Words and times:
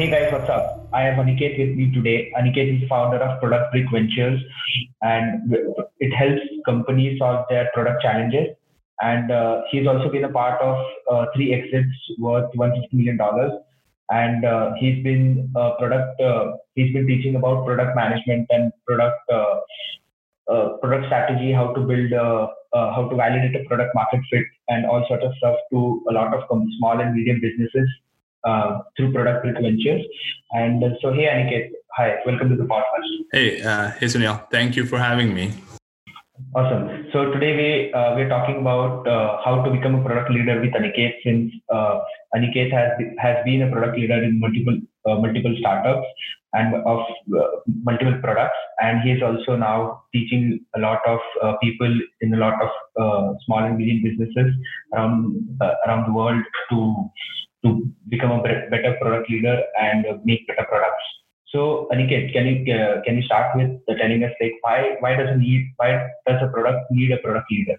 hey 0.00 0.10
guys, 0.10 0.32
what's 0.32 0.48
up? 0.48 0.88
I 0.94 1.02
have 1.02 1.16
Aniket 1.22 1.58
with 1.58 1.76
me 1.76 1.92
today. 1.92 2.32
Aniket 2.34 2.82
is 2.82 2.88
founder 2.88 3.18
of 3.18 3.38
Product 3.38 3.70
Brick 3.70 3.84
Ventures, 3.92 4.40
and 5.02 5.54
it 5.98 6.10
helps 6.14 6.40
companies 6.64 7.18
solve 7.18 7.44
their 7.50 7.68
product 7.74 8.00
challenges. 8.00 8.46
And 9.02 9.30
uh, 9.30 9.60
he's 9.70 9.86
also 9.86 10.10
been 10.10 10.24
a 10.24 10.30
part 10.30 10.58
of 10.62 10.78
uh, 11.12 11.26
three 11.36 11.52
exits 11.52 11.92
worth 12.18 12.50
$150 12.56 12.94
million. 12.94 13.18
And 14.08 14.42
uh, 14.46 14.72
he's 14.80 15.04
been 15.04 15.50
product. 15.52 16.18
Uh, 16.18 16.52
he's 16.76 16.94
been 16.94 17.06
teaching 17.06 17.36
about 17.36 17.66
product 17.66 17.94
management 17.94 18.46
and 18.48 18.72
product 18.86 19.20
uh, 19.30 19.56
uh, 20.50 20.68
product 20.78 21.08
strategy, 21.08 21.52
how 21.52 21.74
to 21.74 21.80
build, 21.82 22.10
how 22.72 23.06
to 23.06 23.16
validate 23.16 23.54
a 23.54 23.68
product 23.68 23.94
market 23.94 24.20
fit, 24.32 24.46
and 24.68 24.86
all 24.86 25.04
sorts 25.08 25.26
of 25.26 25.32
stuff 25.36 25.56
to 25.72 26.02
a 26.08 26.12
lot 26.14 26.32
of 26.32 26.44
small 26.78 26.98
and 26.98 27.14
medium 27.14 27.38
businesses 27.38 27.86
uh, 28.44 28.78
through 28.96 29.12
Product 29.12 29.42
Brick 29.44 29.56
Ventures. 29.60 30.04
And 30.52 30.82
uh, 30.82 30.90
so, 31.00 31.12
hey, 31.12 31.26
Aniket, 31.26 31.70
hi, 31.96 32.16
welcome 32.26 32.48
to 32.50 32.56
the 32.56 32.64
podcast. 32.64 33.08
Hey, 33.32 33.62
uh, 33.62 33.90
hey, 33.98 34.06
Sunil, 34.06 34.50
thank 34.50 34.76
you 34.76 34.86
for 34.86 34.98
having 34.98 35.34
me. 35.34 35.52
Awesome. 36.54 37.06
So 37.12 37.30
today 37.32 37.54
we 37.56 37.92
uh, 37.92 38.16
we're 38.16 38.28
talking 38.28 38.60
about 38.60 39.06
uh, 39.06 39.38
how 39.44 39.62
to 39.62 39.70
become 39.70 39.94
a 39.94 40.02
product 40.02 40.30
leader 40.30 40.60
with 40.60 40.72
Aniket. 40.72 41.12
Since 41.22 41.52
uh, 41.72 42.00
Aniket 42.34 42.72
has 42.72 42.90
has 43.18 43.36
been 43.44 43.62
a 43.62 43.70
product 43.70 43.96
leader 43.96 44.20
in 44.22 44.40
multiple 44.40 44.78
uh, 45.06 45.16
multiple 45.16 45.54
startups 45.60 46.06
and 46.54 46.74
of 46.74 47.00
uh, 47.38 47.46
multiple 47.84 48.18
products, 48.20 48.56
and 48.82 49.00
he 49.02 49.12
is 49.12 49.22
also 49.22 49.54
now 49.56 50.02
teaching 50.12 50.64
a 50.74 50.80
lot 50.80 51.00
of 51.06 51.20
uh, 51.42 51.52
people 51.62 51.92
in 52.20 52.34
a 52.34 52.36
lot 52.36 52.54
of 52.60 52.70
small 53.46 53.62
and 53.62 53.78
medium 53.78 54.02
businesses 54.02 54.52
around 54.92 55.60
around 55.86 56.08
the 56.08 56.12
world 56.12 56.42
to 56.70 57.10
to 57.64 57.86
become 58.08 58.32
a 58.32 58.42
better 58.42 58.96
product 59.00 59.30
leader 59.30 59.62
and 59.80 60.04
make 60.24 60.46
better 60.46 60.66
products. 60.68 61.04
So 61.48 61.88
Aniket, 61.92 62.32
can 62.32 62.46
you 62.46 62.74
uh, 62.74 63.02
can 63.02 63.16
you 63.16 63.22
start 63.22 63.56
with 63.56 63.70
telling 63.98 64.22
us 64.22 64.30
like 64.40 64.52
why 64.60 64.96
why 65.00 65.16
does 65.16 65.30
a 65.30 65.36
need 65.36 65.72
why 65.78 66.08
does 66.26 66.40
a 66.42 66.48
product 66.48 66.90
need 66.92 67.10
a 67.10 67.18
product 67.18 67.50
leader? 67.50 67.76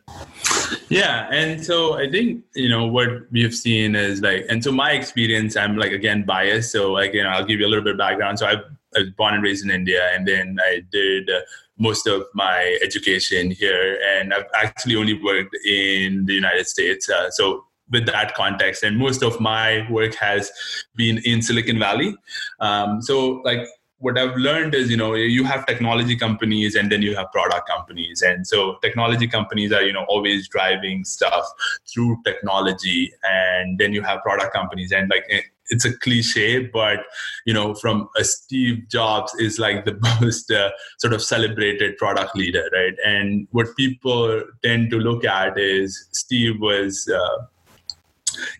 Yeah, 0.89 1.29
and 1.31 1.63
so 1.63 1.93
I 1.93 2.11
think 2.11 2.43
you 2.53 2.67
know 2.67 2.85
what 2.85 3.09
we've 3.31 3.55
seen 3.55 3.95
is 3.95 4.21
like, 4.21 4.45
and 4.49 4.61
so 4.61 4.73
my 4.73 4.91
experience, 4.91 5.55
I'm 5.55 5.77
like 5.77 5.93
again 5.93 6.25
biased, 6.25 6.71
so 6.71 6.91
like 6.91 7.13
you 7.13 7.23
know 7.23 7.29
I'll 7.29 7.45
give 7.45 7.61
you 7.61 7.65
a 7.65 7.69
little 7.69 7.83
bit 7.83 7.93
of 7.93 7.97
background. 7.97 8.39
So 8.39 8.47
I, 8.47 8.55
I 8.95 8.99
was 8.99 9.09
born 9.17 9.35
and 9.35 9.43
raised 9.43 9.63
in 9.63 9.71
India, 9.71 10.09
and 10.13 10.27
then 10.27 10.57
I 10.63 10.81
did. 10.91 11.29
Uh, 11.29 11.41
most 11.77 12.05
of 12.05 12.23
my 12.35 12.77
education 12.83 13.49
here, 13.49 13.97
and 14.13 14.35
I've 14.35 14.45
actually 14.53 14.95
only 14.97 15.19
worked 15.19 15.55
in 15.65 16.25
the 16.25 16.33
United 16.33 16.67
States. 16.67 17.09
Uh, 17.09 17.31
so 17.31 17.65
with 17.91 18.05
that 18.05 18.33
context 18.35 18.83
and 18.83 18.97
most 18.97 19.23
of 19.23 19.39
my 19.39 19.85
work 19.89 20.15
has 20.15 20.51
been 20.95 21.19
in 21.25 21.41
silicon 21.41 21.79
valley 21.79 22.15
um, 22.59 23.01
so 23.01 23.41
like 23.43 23.67
what 24.01 24.17
I've 24.17 24.35
learned 24.35 24.73
is, 24.73 24.89
you 24.89 24.97
know, 24.97 25.13
you 25.13 25.43
have 25.43 25.65
technology 25.67 26.15
companies 26.15 26.75
and 26.75 26.91
then 26.91 27.03
you 27.03 27.15
have 27.15 27.31
product 27.31 27.69
companies. 27.69 28.23
And 28.23 28.47
so 28.47 28.77
technology 28.81 29.27
companies 29.27 29.71
are, 29.71 29.83
you 29.83 29.93
know, 29.93 30.05
always 30.09 30.47
driving 30.47 31.05
stuff 31.05 31.45
through 31.87 32.17
technology. 32.25 33.13
And 33.23 33.77
then 33.77 33.93
you 33.93 34.01
have 34.01 34.23
product 34.23 34.53
companies 34.53 34.91
and 34.91 35.09
like 35.11 35.25
it's 35.69 35.85
a 35.85 35.95
cliche, 35.99 36.65
but 36.65 37.05
you 37.45 37.53
know, 37.53 37.75
from 37.75 38.09
a 38.17 38.23
Steve 38.23 38.87
Jobs 38.89 39.35
is 39.35 39.59
like 39.59 39.85
the 39.85 39.99
most 40.21 40.49
uh, 40.49 40.71
sort 40.97 41.13
of 41.13 41.21
celebrated 41.21 41.95
product 41.97 42.35
leader, 42.35 42.67
right? 42.73 42.95
And 43.05 43.47
what 43.51 43.67
people 43.77 44.43
tend 44.63 44.89
to 44.89 44.97
look 44.97 45.25
at 45.25 45.59
is 45.59 46.07
Steve 46.11 46.59
was 46.59 47.07
uh, 47.07 47.45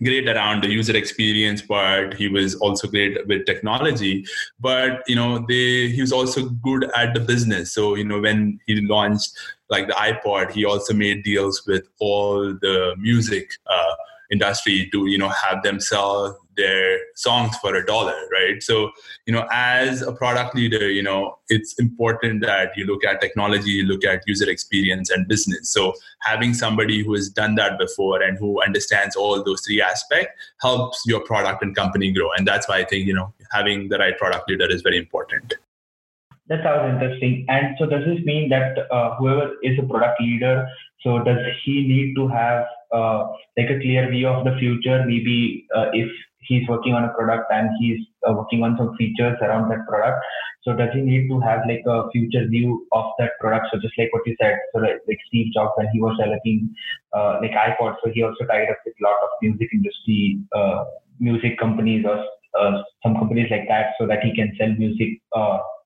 great 0.03 0.27
around 0.27 0.64
the 0.64 0.69
user 0.69 0.95
experience 0.95 1.61
part. 1.61 2.14
He 2.14 2.27
was 2.27 2.55
also 2.55 2.87
great 2.87 3.27
with 3.27 3.45
technology 3.45 4.26
but 4.59 5.04
you 5.08 5.15
know 5.15 5.45
they 5.48 5.89
he 5.89 6.02
was 6.02 6.11
also 6.11 6.49
good 6.49 6.89
at 6.95 7.14
the 7.14 7.20
business. 7.20 7.73
So 7.73 7.95
you 7.95 8.04
know 8.04 8.20
when 8.20 8.59
he 8.65 8.82
launched 8.82 9.33
like 9.70 9.87
the 9.87 9.93
ipod 9.93 10.52
he 10.52 10.65
also 10.65 10.93
made 10.93 11.23
deals 11.23 11.65
with 11.65 11.87
all 11.99 12.54
the 12.61 12.95
music 12.98 13.52
uh, 13.67 13.95
industry 14.31 14.89
to 14.92 15.08
you 15.08 15.17
know 15.17 15.30
have 15.30 15.64
them 15.64 15.80
sell 15.80 16.37
their 16.58 16.99
songs 17.15 17.55
for 17.58 17.75
a 17.75 17.86
dollar 17.86 18.15
right? 18.31 18.61
So 18.61 18.92
you 19.25 19.33
know 19.33 19.47
as 19.52 20.02
a 20.02 20.11
product 20.11 20.55
leader 20.55 20.89
you 20.89 21.03
know 21.03 21.37
it's 21.49 21.77
important 21.80 22.41
that 22.41 22.71
you 22.75 22.86
look 22.86 23.03
at 23.05 23.21
technology 23.21 23.71
you 23.71 23.86
look 23.86 24.03
at 24.05 24.23
user 24.27 24.49
experience 24.49 25.09
and 25.09 25.27
business. 25.27 25.71
So 25.71 25.93
having 26.21 26.53
somebody 26.53 27.03
who 27.03 27.14
has 27.14 27.30
done 27.30 27.55
that 27.55 27.77
before 27.80 28.21
and 28.21 28.37
who 28.37 28.61
understands 28.61 29.15
all 29.15 29.43
those 29.43 29.61
three 29.61 29.81
aspects 29.81 30.33
helps 30.61 31.03
your 31.05 31.21
product 31.21 31.64
and 31.64 31.75
company 31.75 32.11
grow. 32.11 32.30
And 32.37 32.47
that's 32.47 32.67
why 32.67 32.80
i 32.80 32.86
think 32.86 33.08
you 33.08 33.14
know 33.14 33.33
having 33.52 33.89
the 33.89 33.97
right 33.97 34.17
product 34.17 34.49
leader 34.49 34.70
is 34.70 34.81
very 34.81 34.97
important 34.97 35.53
that 36.52 36.64
sounds 36.64 36.92
interesting. 36.94 37.45
And 37.48 37.76
so, 37.80 37.86
does 37.86 38.04
this 38.06 38.20
mean 38.26 38.50
that 38.50 38.78
uh, 38.92 39.16
whoever 39.16 39.56
is 39.64 39.80
a 39.80 39.88
product 39.88 40.20
leader, 40.20 40.67
so 41.02 41.20
does 41.23 41.39
he 41.64 41.88
need 41.88 42.14
to 42.16 42.28
have 42.28 42.66
uh, 42.92 43.28
like 43.58 43.70
a 43.70 43.80
clear 43.80 44.10
view 44.12 44.28
of 44.28 44.44
the 44.44 44.58
future? 44.60 45.04
Maybe 45.08 45.66
uh, 45.73 45.86
if 45.94 46.10
he's 46.42 46.67
working 46.67 46.94
on 46.94 47.06
a 47.06 47.14
product 47.14 47.45
and 47.52 47.70
he's 47.80 48.00
uh, 48.28 48.34
working 48.34 48.64
on 48.64 48.76
some 48.78 48.98
features 48.98 49.38
around 49.42 49.70
that 49.70 49.88
product, 49.88 50.20
so 50.64 50.76
does 50.76 50.89
he 50.94 51.00
need 51.00 51.30
to 51.30 51.39
have 51.39 51.62
like 51.67 51.84
a 51.88 52.12
future 52.12 52.45
view 52.50 52.86
of 52.92 53.06
that 53.18 53.32
product? 53.39 53.68
So 53.72 53.80
just 53.80 53.98
like 53.98 54.12
what 54.12 54.28
you 54.28 54.36
said, 54.42 54.60
so 54.76 54.82
like, 54.82 55.00
like 55.08 55.20
Steve 55.30 55.54
Jobs 55.54 55.72
when 55.78 55.88
he 55.94 56.02
was 56.02 56.18
developing 56.20 56.76
uh, 57.14 57.39
like 57.42 57.52
iPod, 57.52 57.95
so 58.04 58.12
he 58.14 58.23
also 58.23 58.44
tied 58.44 58.70
up 58.70 58.78
with 58.86 58.94
a 59.00 59.04
lot 59.04 59.16
of 59.23 59.30
music 59.42 59.70
industry, 59.72 60.39
uh, 60.54 60.83
music 61.18 61.58
companies 61.58 62.04
or 62.06 62.26
some 63.04 63.16
companies 63.16 63.50
like 63.52 63.67
that, 63.67 63.94
so 64.00 64.08
that 64.08 64.23
he 64.23 64.36
can 64.36 64.54
sell 64.58 64.70
music 64.78 65.22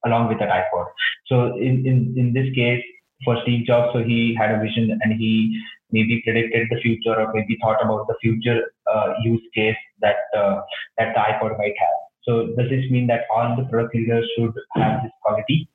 along 0.05 0.29
with 0.29 0.39
that 0.39 0.49
iPod. 0.49 0.85
So 1.27 1.57
in, 1.57 1.85
in, 1.85 2.13
in 2.17 2.33
this 2.33 2.53
case, 2.55 2.83
for 3.23 3.37
Steve 3.43 3.65
Jobs, 3.65 3.93
so 3.93 4.03
he 4.03 4.35
had 4.37 4.51
a 4.51 4.59
vision 4.59 4.99
and 5.01 5.13
he 5.13 5.59
maybe 5.91 6.21
predicted 6.23 6.67
the 6.69 6.79
future 6.81 7.15
or 7.19 7.31
maybe 7.33 7.57
thought 7.61 7.83
about 7.83 8.07
the 8.07 8.15
future 8.21 8.61
uh, 8.91 9.13
use 9.23 9.41
case 9.53 9.77
that 10.01 10.17
uh, 10.37 10.61
that 10.97 11.13
the 11.15 11.19
iPod 11.19 11.57
might 11.57 11.73
have. 11.79 11.97
So 12.23 12.47
does 12.57 12.69
this 12.69 12.89
mean 12.91 13.07
that 13.07 13.21
all 13.33 13.55
the 13.55 13.63
product 13.69 13.95
leaders 13.95 14.29
should 14.37 14.53
have 14.73 15.03
this 15.03 15.11
quality? 15.21 15.69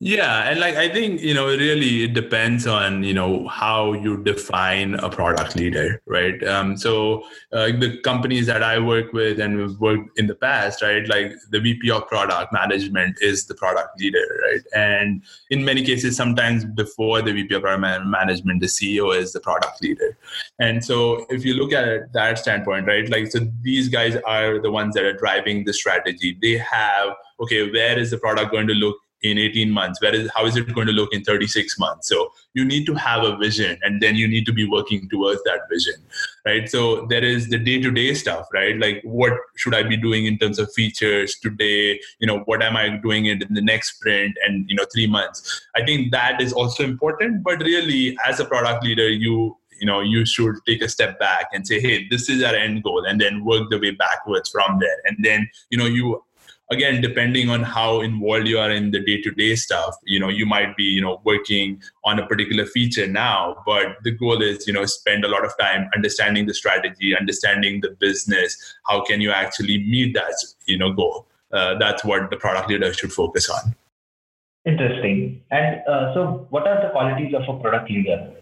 Yeah, 0.00 0.48
and 0.48 0.60
like 0.60 0.76
I 0.76 0.88
think 0.88 1.20
you 1.22 1.34
know, 1.34 1.48
it 1.48 1.56
really 1.56 2.04
it 2.04 2.14
depends 2.14 2.68
on 2.68 3.02
you 3.02 3.12
know 3.12 3.48
how 3.48 3.94
you 3.94 4.22
define 4.22 4.94
a 4.94 5.10
product 5.10 5.56
leader, 5.56 6.00
right? 6.06 6.40
Um, 6.46 6.76
so 6.76 7.24
uh, 7.52 7.66
the 7.66 7.98
companies 8.04 8.46
that 8.46 8.62
I 8.62 8.78
work 8.78 9.12
with 9.12 9.40
and 9.40 9.56
we've 9.56 9.76
worked 9.80 10.16
in 10.16 10.28
the 10.28 10.36
past, 10.36 10.82
right? 10.82 11.04
Like 11.08 11.32
the 11.50 11.58
VP 11.58 11.90
of 11.90 12.06
product 12.06 12.52
management 12.52 13.16
is 13.20 13.46
the 13.46 13.56
product 13.56 14.00
leader, 14.00 14.24
right? 14.44 14.60
And 14.72 15.20
in 15.50 15.64
many 15.64 15.82
cases, 15.82 16.16
sometimes 16.16 16.64
before 16.64 17.20
the 17.20 17.32
VP 17.32 17.56
of 17.56 17.62
product 17.62 18.06
management, 18.06 18.60
the 18.60 18.68
CEO 18.68 19.12
is 19.16 19.32
the 19.32 19.40
product 19.40 19.82
leader. 19.82 20.16
And 20.60 20.84
so 20.84 21.26
if 21.28 21.44
you 21.44 21.54
look 21.54 21.72
at 21.72 21.88
it, 21.88 22.12
that 22.12 22.38
standpoint, 22.38 22.86
right? 22.86 23.08
Like 23.10 23.32
so, 23.32 23.40
these 23.62 23.88
guys 23.88 24.16
are 24.24 24.60
the 24.60 24.70
ones 24.70 24.94
that 24.94 25.02
are 25.02 25.12
driving 25.12 25.64
the 25.64 25.72
strategy. 25.72 26.38
They 26.40 26.56
have 26.58 27.16
okay, 27.40 27.70
where 27.70 27.98
is 27.98 28.10
the 28.12 28.18
product 28.18 28.52
going 28.52 28.66
to 28.66 28.74
look 28.74 28.96
in 29.22 29.38
18 29.38 29.70
months 29.70 30.00
where 30.00 30.14
is 30.14 30.30
how 30.34 30.46
is 30.46 30.56
it 30.56 30.72
going 30.74 30.86
to 30.86 30.92
look 30.92 31.12
in 31.12 31.24
36 31.24 31.78
months? 31.78 32.08
So 32.08 32.32
you 32.54 32.64
need 32.64 32.86
to 32.86 32.94
have 32.94 33.24
a 33.24 33.36
vision 33.36 33.78
and 33.82 34.00
then 34.00 34.14
you 34.14 34.28
need 34.28 34.46
to 34.46 34.52
be 34.52 34.68
working 34.68 35.08
towards 35.08 35.42
that 35.44 35.60
vision 35.70 35.94
right? 36.44 36.68
So 36.68 37.06
there 37.06 37.24
is 37.24 37.48
the 37.48 37.58
day 37.58 37.80
to 37.80 37.90
day 37.90 38.14
stuff 38.14 38.46
right? 38.52 38.78
Like 38.78 39.00
what 39.04 39.32
should 39.56 39.74
i 39.74 39.82
be 39.82 39.96
doing 39.96 40.26
in 40.26 40.38
terms 40.38 40.58
of 40.58 40.72
features 40.72 41.36
today? 41.40 42.00
You 42.20 42.26
know 42.26 42.40
what 42.46 42.62
am 42.62 42.76
i 42.76 42.88
doing 42.88 43.26
in 43.26 43.42
the 43.50 43.62
next 43.62 43.96
sprint 43.96 44.36
and 44.44 44.68
you 44.68 44.76
know 44.76 44.86
3 44.92 45.06
months? 45.08 45.66
I 45.74 45.84
think 45.84 46.12
that 46.12 46.40
is 46.40 46.52
also 46.52 46.84
important 46.84 47.42
but 47.42 47.60
really 47.60 48.16
as 48.26 48.40
a 48.40 48.44
product 48.44 48.84
leader 48.84 49.08
you 49.08 49.56
you 49.80 49.86
know 49.86 50.00
you 50.00 50.26
should 50.26 50.56
take 50.66 50.82
a 50.82 50.88
step 50.88 51.18
back 51.18 51.46
and 51.52 51.66
say 51.66 51.80
hey 51.80 52.06
this 52.10 52.28
is 52.28 52.42
our 52.42 52.54
end 52.54 52.82
goal 52.82 53.04
and 53.04 53.20
then 53.20 53.44
work 53.44 53.70
the 53.70 53.78
way 53.78 53.90
backwards 53.90 54.50
from 54.50 54.78
there. 54.80 54.98
And 55.04 55.16
then 55.20 55.48
you 55.70 55.78
know 55.78 55.86
you 55.86 56.22
again 56.70 57.00
depending 57.00 57.48
on 57.48 57.62
how 57.62 58.00
involved 58.00 58.46
you 58.46 58.58
are 58.58 58.70
in 58.70 58.90
the 58.90 59.00
day-to-day 59.00 59.54
stuff 59.56 59.96
you 60.04 60.20
know 60.20 60.28
you 60.28 60.44
might 60.44 60.76
be 60.76 60.84
you 60.84 61.00
know 61.00 61.20
working 61.24 61.80
on 62.04 62.18
a 62.18 62.26
particular 62.26 62.66
feature 62.66 63.06
now 63.06 63.56
but 63.64 63.96
the 64.04 64.10
goal 64.10 64.42
is 64.42 64.66
you 64.66 64.72
know 64.72 64.84
spend 64.84 65.24
a 65.24 65.28
lot 65.28 65.44
of 65.44 65.52
time 65.58 65.88
understanding 65.94 66.46
the 66.46 66.54
strategy 66.54 67.16
understanding 67.16 67.80
the 67.80 67.90
business 67.98 68.76
how 68.86 69.02
can 69.02 69.20
you 69.20 69.30
actually 69.30 69.78
meet 69.84 70.14
that 70.14 70.34
you 70.66 70.78
know 70.78 70.92
goal? 70.92 71.26
Uh, 71.52 71.78
that's 71.78 72.04
what 72.04 72.30
the 72.30 72.36
product 72.36 72.68
leader 72.68 72.92
should 72.92 73.12
focus 73.12 73.48
on. 73.48 73.74
Interesting. 74.66 75.40
And 75.50 75.80
uh, 75.88 76.12
so 76.14 76.46
what 76.50 76.66
are 76.68 76.82
the 76.82 76.90
qualities 76.90 77.34
of 77.34 77.42
a 77.48 77.60
product 77.60 77.90
leader 77.90 78.34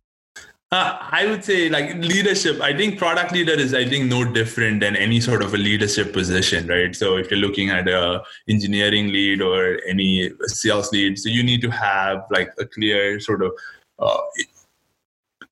uh, 0.76 0.98
I 1.10 1.26
would 1.26 1.44
say 1.44 1.68
like 1.68 1.94
leadership. 1.94 2.60
I 2.60 2.76
think 2.76 2.98
product 2.98 3.32
leader 3.32 3.52
is 3.52 3.72
I 3.72 3.84
think 3.88 4.10
no 4.10 4.24
different 4.24 4.80
than 4.80 4.96
any 4.96 5.20
sort 5.20 5.42
of 5.42 5.54
a 5.54 5.56
leadership 5.56 6.12
position, 6.12 6.66
right? 6.66 6.94
So 6.94 7.16
if 7.16 7.30
you're 7.30 7.40
looking 7.40 7.70
at 7.70 7.88
a 7.88 8.22
engineering 8.48 9.08
lead 9.08 9.40
or 9.40 9.78
any 9.88 10.30
sales 10.46 10.92
lead, 10.92 11.18
so 11.18 11.28
you 11.28 11.42
need 11.42 11.62
to 11.62 11.70
have 11.70 12.24
like 12.30 12.50
a 12.58 12.66
clear 12.66 13.20
sort 13.20 13.42
of 13.42 13.52
uh, 13.98 14.20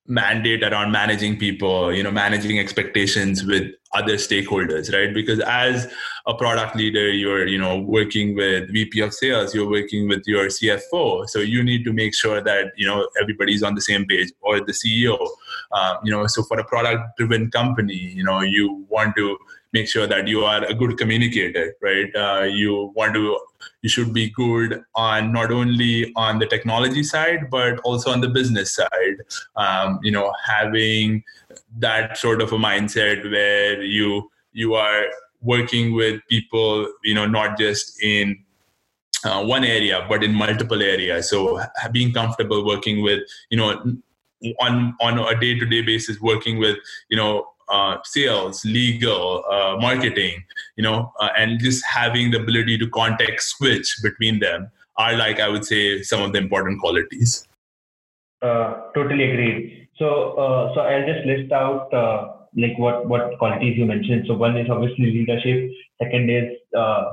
mandate 0.07 0.63
around 0.63 0.93
managing 0.93 1.39
people 1.39 1.93
you 1.93 2.03
know 2.03 2.11
managing 2.11 2.59
expectations 2.59 3.45
with 3.45 3.73
other 3.95 4.15
stakeholders 4.15 4.93
right? 4.93 5.15
Because 5.15 5.41
as 5.41 5.91
a 6.27 6.35
product 6.35 6.77
leader 6.77 7.11
you're 7.11 7.47
you 7.47 7.59
know 7.59 7.79
working 7.79 8.35
with 8.35 8.73
vp 8.73 9.01
of 9.01 9.13
sales 9.13 9.55
you're 9.55 9.69
working 9.69 10.09
with 10.09 10.23
your 10.27 10.47
cfo 10.47 11.29
so 11.29 11.39
you 11.39 11.63
need 11.63 11.85
to 11.85 11.93
make 11.93 12.15
sure 12.15 12.41
that 12.41 12.73
you 12.77 12.87
know 12.87 13.07
everybody's 13.21 13.63
on 13.63 13.75
the 13.75 13.81
same 13.81 14.07
page 14.07 14.33
or 14.41 14.59
the 14.61 14.73
ceo 14.73 15.19
uh, 15.73 15.97
you 16.03 16.11
know 16.11 16.27
so 16.27 16.43
for 16.43 16.59
a 16.59 16.65
product 16.65 17.03
driven 17.19 17.51
company 17.51 17.95
you 17.95 18.25
know 18.25 18.41
you 18.41 18.87
want 18.89 19.15
to 19.17 19.37
make 19.75 19.89
sure 19.89 20.07
that 20.07 20.29
you 20.29 20.45
are 20.45 20.65
a 20.65 20.75
good 20.83 20.97
communicator 20.97 21.75
right? 21.83 22.17
Uh, 22.25 22.43
you 22.45 22.93
want 22.95 23.15
to 23.15 23.39
you 23.83 23.89
should 23.89 24.13
be 24.15 24.31
good 24.31 24.83
on 24.95 25.33
not 25.33 25.51
only 25.51 26.13
on 26.17 26.39
the 26.39 26.47
technology 26.47 27.03
side 27.03 27.51
but 27.51 27.81
also 27.81 28.13
on 28.13 28.21
the 28.21 28.29
business 28.29 28.75
side. 28.75 29.19
Um, 29.57 29.99
you 30.03 30.13
know 30.13 30.33
having 30.47 31.23
that 31.79 32.17
sort 32.17 32.41
of 32.41 32.53
a 32.53 32.57
mindset 32.57 33.31
where 33.31 33.83
you 33.83 34.31
you 34.53 34.75
are 34.75 35.05
working 35.43 35.95
with 35.95 36.21
people 36.29 36.89
you 37.03 37.15
know 37.15 37.27
not 37.27 37.59
just 37.59 38.03
in 38.03 38.39
uh, 39.25 39.43
one 39.45 39.65
area 39.65 40.07
but 40.09 40.23
in 40.23 40.35
multiple 40.35 40.83
areas. 40.83 41.31
So 41.31 41.61
being 41.93 42.13
comfortable 42.13 42.65
working 42.65 43.03
with 43.03 43.21
you 43.51 43.59
know 43.59 43.97
on 44.61 44.95
on 45.01 45.19
a 45.19 45.41
day 45.41 45.59
to 45.59 45.67
day 45.67 45.83
basis 45.83 46.21
working 46.21 46.59
with 46.59 46.77
you 47.09 47.17
know 47.17 47.47
uh, 47.75 47.99
sales, 48.05 48.65
legal, 48.65 49.45
uh, 49.51 49.77
marketing, 49.81 50.43
you 50.77 50.85
know, 50.85 51.13
uh, 51.21 51.31
and 51.37 51.61
just 51.61 51.85
having 51.85 52.31
the 52.31 52.41
ability 52.41 52.79
to 52.79 52.89
context 52.91 53.57
switch 53.57 53.97
between 54.03 54.39
them 54.41 54.71
are 54.97 55.17
like 55.17 55.41
I 55.41 55.49
would 55.49 55.65
say 55.65 56.03
some 56.03 56.23
of 56.23 56.33
the 56.33 56.39
important 56.39 56.81
qualities. 56.81 57.47
Uh, 58.43 58.69
totally 58.95 59.25
agreed. 59.31 59.89
So, 59.99 60.33
uh, 60.45 60.75
so 60.75 60.81
I'll 60.81 61.07
just 61.07 61.27
list 61.27 61.53
out 61.53 61.93
uh, 61.93 62.33
like 62.57 62.79
what 62.79 63.09
what 63.09 63.39
qualities 63.39 63.77
you 63.77 63.87
mentioned. 63.87 64.25
So 64.29 64.35
one 64.35 64.57
is 64.57 64.71
obviously 64.71 65.07
leadership. 65.07 65.71
Second 66.03 66.31
is 66.31 66.49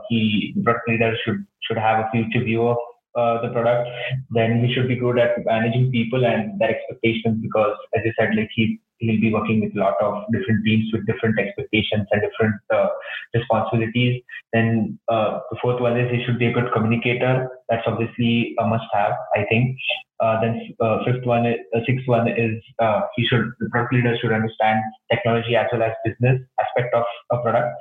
he 0.10 0.54
product 0.64 0.88
leader 0.90 1.16
should 1.24 1.46
should 1.66 1.78
have 1.78 2.06
a 2.06 2.10
future 2.12 2.44
view 2.44 2.68
of 2.68 2.78
uh, 3.16 3.42
the 3.42 3.50
product, 3.50 3.90
then 4.30 4.64
he 4.64 4.74
should 4.74 4.88
be 4.88 4.96
good 4.96 5.20
at 5.20 5.46
managing 5.46 5.92
people 5.92 6.26
and 6.26 6.60
their 6.60 6.70
expectations 6.70 7.42
because, 7.42 7.76
as 7.94 8.02
you 8.06 8.14
said, 8.18 8.30
like 8.36 8.50
he 8.56 8.80
he'll 9.02 9.20
be 9.20 9.34
working 9.34 9.62
with 9.62 9.76
a 9.76 9.80
lot 9.80 9.96
of 10.02 10.24
different 10.32 10.64
teams 10.64 10.86
with 10.94 11.06
different 11.06 11.38
expectations 11.38 12.08
and 12.12 12.22
different 12.22 12.56
uh, 12.74 12.90
responsibilities. 13.34 14.22
Then 14.54 15.00
uh, 15.10 15.40
the 15.50 15.58
fourth 15.62 15.82
one 15.82 16.00
is 16.00 16.10
he 16.12 16.24
should 16.24 16.40
be 16.40 16.48
a 16.48 16.54
good 16.54 16.72
communicator. 16.72 17.50
That's 17.70 17.84
obviously 17.88 18.56
a 18.60 18.68
must-have, 18.68 19.14
I 19.36 19.46
think. 19.50 19.78
Uh, 20.22 20.40
then 20.40 20.54
uh, 20.80 21.00
fifth 21.04 21.26
one, 21.26 21.48
is, 21.48 21.58
uh, 21.76 21.80
sixth 21.88 22.08
one 22.08 22.28
is 22.28 22.62
uh, 22.80 23.02
he 23.16 23.26
should 23.26 23.46
the 23.60 23.68
product 23.70 23.94
leader 23.94 24.16
should 24.22 24.32
understand 24.32 24.80
technology 25.12 25.56
as 25.56 25.66
well 25.74 25.82
as 25.82 25.94
business 26.06 26.40
aspect 26.60 26.94
of 26.94 27.04
a 27.32 27.42
product, 27.42 27.74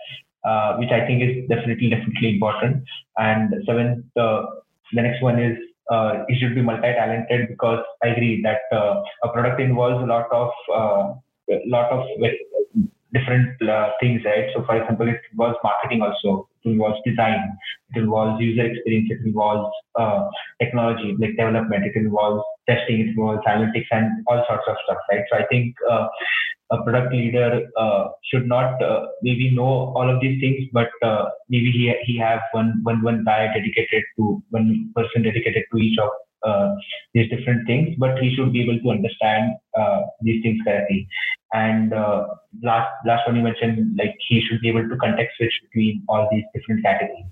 which 0.81 0.91
I 0.91 1.07
think 1.07 1.23
is 1.23 1.47
definitely 1.49 1.91
definitely 1.91 2.31
important. 2.35 2.83
And 3.19 3.53
seventh 3.67 4.07
the 4.17 5.03
next 5.03 5.23
one 5.23 5.39
is 5.39 5.57
uh, 5.91 6.25
it 6.29 6.39
should 6.41 6.55
be 6.55 6.63
multi-talented 6.63 7.49
because 7.49 7.85
I 8.03 8.09
agree 8.09 8.43
that 8.43 8.61
uh, 8.77 9.03
a 9.25 9.29
product 9.33 9.61
involves 9.61 10.03
a 10.03 10.07
lot 10.07 10.27
of 10.33 10.51
uh, 10.75 11.15
lot 11.67 11.91
of 11.91 12.07
different 13.13 13.61
uh, 13.69 13.91
things, 14.01 14.23
right? 14.25 14.47
So, 14.55 14.65
for 14.65 14.81
example, 14.81 15.09
it 15.09 15.21
involves 15.33 15.59
marketing 15.65 16.03
also, 16.03 16.49
it 16.65 16.71
involves 16.71 16.99
design, 17.05 17.57
it 17.95 17.99
involves 17.99 18.41
user 18.41 18.67
experience, 18.67 19.09
it 19.11 19.27
involves 19.27 19.71
uh, 19.99 20.29
technology 20.61 21.17
like 21.19 21.31
development, 21.37 21.85
it 21.87 21.97
involves 21.97 22.45
testing, 22.71 23.01
involves 23.01 23.47
analytics, 23.53 23.91
and 23.91 24.25
all 24.29 24.45
sorts 24.49 24.65
of 24.69 24.77
stuff, 24.85 24.99
right? 25.11 25.25
So, 25.31 25.39
I 25.39 25.47
think 25.53 25.75
uh, 25.91 26.07
a 26.73 26.83
product 26.85 27.13
leader 27.13 27.67
uh, 27.77 28.05
should 28.31 28.47
not 28.47 28.81
uh, 28.83 29.07
maybe 29.23 29.51
know 29.55 29.93
all 29.97 30.09
of 30.09 30.21
these 30.21 30.41
things, 30.41 30.65
but 30.73 30.91
uh, 31.03 31.25
maybe 31.49 31.71
he 31.77 31.93
he 32.07 32.19
have 32.19 32.41
one 32.53 32.73
one 32.83 33.03
one 33.03 33.25
guy 33.25 33.47
dedicated 33.59 34.05
to 34.17 34.43
one 34.51 34.93
person 34.95 35.23
dedicated 35.23 35.65
to 35.73 35.79
each 35.79 35.99
of 35.99 36.11
uh, 36.49 36.75
these 37.15 37.29
different 37.31 37.67
things. 37.67 37.97
But 37.99 38.19
he 38.19 38.35
should 38.35 38.53
be 38.53 38.63
able 38.63 38.79
to 38.85 38.91
understand 38.91 39.55
uh, 39.79 40.03
these 40.23 40.43
things 40.43 40.61
correctly. 40.65 41.09
And 41.53 41.91
last 42.63 42.91
last 43.05 43.27
one 43.27 43.37
you 43.37 43.43
mentioned, 43.43 43.99
like 43.99 44.15
he 44.29 44.41
should 44.47 44.61
be 44.61 44.69
able 44.69 44.89
to 44.89 44.97
context 44.97 45.37
switch 45.39 45.57
between 45.65 46.05
all 46.09 46.29
these 46.31 46.45
different 46.55 46.85
categories. 46.85 47.27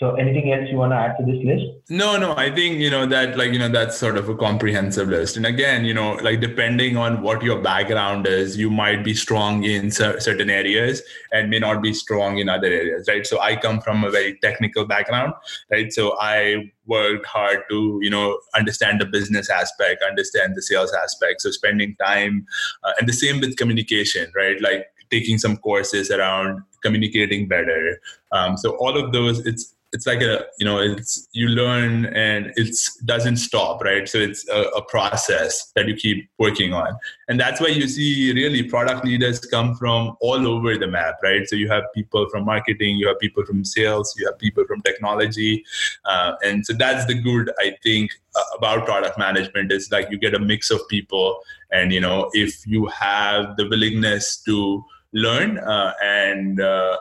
So 0.00 0.14
anything 0.14 0.50
else 0.50 0.66
you 0.70 0.78
want 0.78 0.92
to 0.92 0.96
add 0.96 1.18
to 1.18 1.26
this 1.26 1.44
list? 1.44 1.90
No, 1.90 2.16
no. 2.16 2.34
I 2.34 2.50
think 2.50 2.78
you 2.78 2.88
know 2.88 3.04
that 3.04 3.36
like 3.36 3.52
you 3.52 3.58
know 3.58 3.68
that's 3.68 3.98
sort 3.98 4.16
of 4.16 4.30
a 4.30 4.34
comprehensive 4.34 5.08
list. 5.08 5.36
And 5.36 5.44
again, 5.44 5.84
you 5.84 5.92
know, 5.92 6.14
like 6.22 6.40
depending 6.40 6.96
on 6.96 7.20
what 7.20 7.42
your 7.42 7.60
background 7.60 8.26
is, 8.26 8.56
you 8.56 8.70
might 8.70 9.04
be 9.04 9.12
strong 9.12 9.62
in 9.64 9.90
certain 9.90 10.48
areas 10.48 11.02
and 11.32 11.50
may 11.50 11.58
not 11.58 11.82
be 11.82 11.92
strong 11.92 12.38
in 12.38 12.48
other 12.48 12.68
areas, 12.68 13.08
right? 13.08 13.26
So 13.26 13.40
I 13.40 13.56
come 13.56 13.82
from 13.82 14.02
a 14.02 14.10
very 14.10 14.38
technical 14.38 14.86
background, 14.86 15.34
right? 15.70 15.92
So 15.92 16.16
I 16.18 16.72
worked 16.86 17.26
hard 17.26 17.58
to 17.68 17.98
you 18.00 18.08
know 18.08 18.40
understand 18.56 19.02
the 19.02 19.04
business 19.06 19.50
aspect, 19.50 20.02
understand 20.02 20.56
the 20.56 20.62
sales 20.62 20.94
aspect. 20.94 21.42
So 21.42 21.50
spending 21.50 21.94
time, 21.96 22.46
uh, 22.84 22.92
and 22.98 23.06
the 23.06 23.12
same 23.12 23.38
with 23.38 23.58
communication, 23.58 24.32
right? 24.34 24.58
Like 24.62 24.86
taking 25.10 25.36
some 25.36 25.58
courses 25.58 26.10
around 26.10 26.62
communicating 26.82 27.48
better. 27.48 28.00
Um, 28.32 28.56
so 28.56 28.76
all 28.76 28.96
of 28.96 29.12
those, 29.12 29.44
it's 29.44 29.74
it's 29.92 30.06
like 30.06 30.20
a 30.20 30.44
you 30.58 30.64
know 30.64 30.78
it's 30.78 31.28
you 31.32 31.48
learn 31.48 32.06
and 32.06 32.52
it 32.56 32.76
doesn't 33.04 33.36
stop 33.36 33.82
right? 33.82 34.08
So 34.08 34.18
it's 34.18 34.48
a, 34.48 34.62
a, 34.76 34.82
process 34.90 35.72
that 35.76 35.86
you 35.86 35.94
keep 35.94 36.28
working 36.38 36.72
on. 36.72 36.96
And 37.28 37.38
that's 37.38 37.60
why 37.60 37.68
you 37.68 37.86
see 37.86 38.32
really 38.32 38.62
product 38.62 39.04
leaders 39.04 39.38
come 39.40 39.74
from 39.74 40.16
all 40.20 40.46
over 40.46 40.76
the 40.76 40.86
map 40.86 41.16
right? 41.22 41.46
So 41.48 41.56
you 41.56 41.68
have 41.68 41.84
people 41.94 42.28
from 42.30 42.44
marketing 42.44 42.96
you 42.96 43.08
have 43.08 43.18
people 43.18 43.44
from 43.44 43.64
sales 43.64 44.14
you 44.18 44.26
have 44.26 44.38
people 44.38 44.64
from 44.66 44.80
technology. 44.82 45.64
Uh, 46.04 46.32
and 46.44 46.64
so 46.64 46.72
that's 46.72 47.04
the 47.06 47.14
good 47.14 47.50
i 47.58 47.74
think 47.82 48.10
uh, 48.34 48.42
about 48.56 48.84
product 48.84 49.18
management 49.18 49.72
is 49.72 49.90
like 49.90 50.10
you 50.10 50.18
get 50.18 50.34
a 50.34 50.38
mix 50.38 50.70
of 50.70 50.80
people 50.88 51.38
and 51.72 51.92
you 51.92 52.00
know 52.00 52.30
if 52.32 52.66
you 52.66 52.86
have 52.86 53.56
the 53.56 53.68
willingness 53.68 54.42
to 54.42 54.84
learn 55.12 55.58
uh, 55.58 55.92
and 56.02 56.60
uh, 56.60 56.96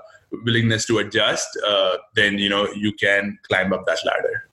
willingness 0.46 0.86
to 0.86 1.00
adjust, 1.00 1.48
uh, 1.68 1.98
then 2.16 2.38
you 2.38 2.50
know 2.50 2.68
you 2.74 2.94
can 2.94 3.38
climb 3.48 3.74
up 3.74 3.86
that 3.86 4.00
ladder. 4.06 4.50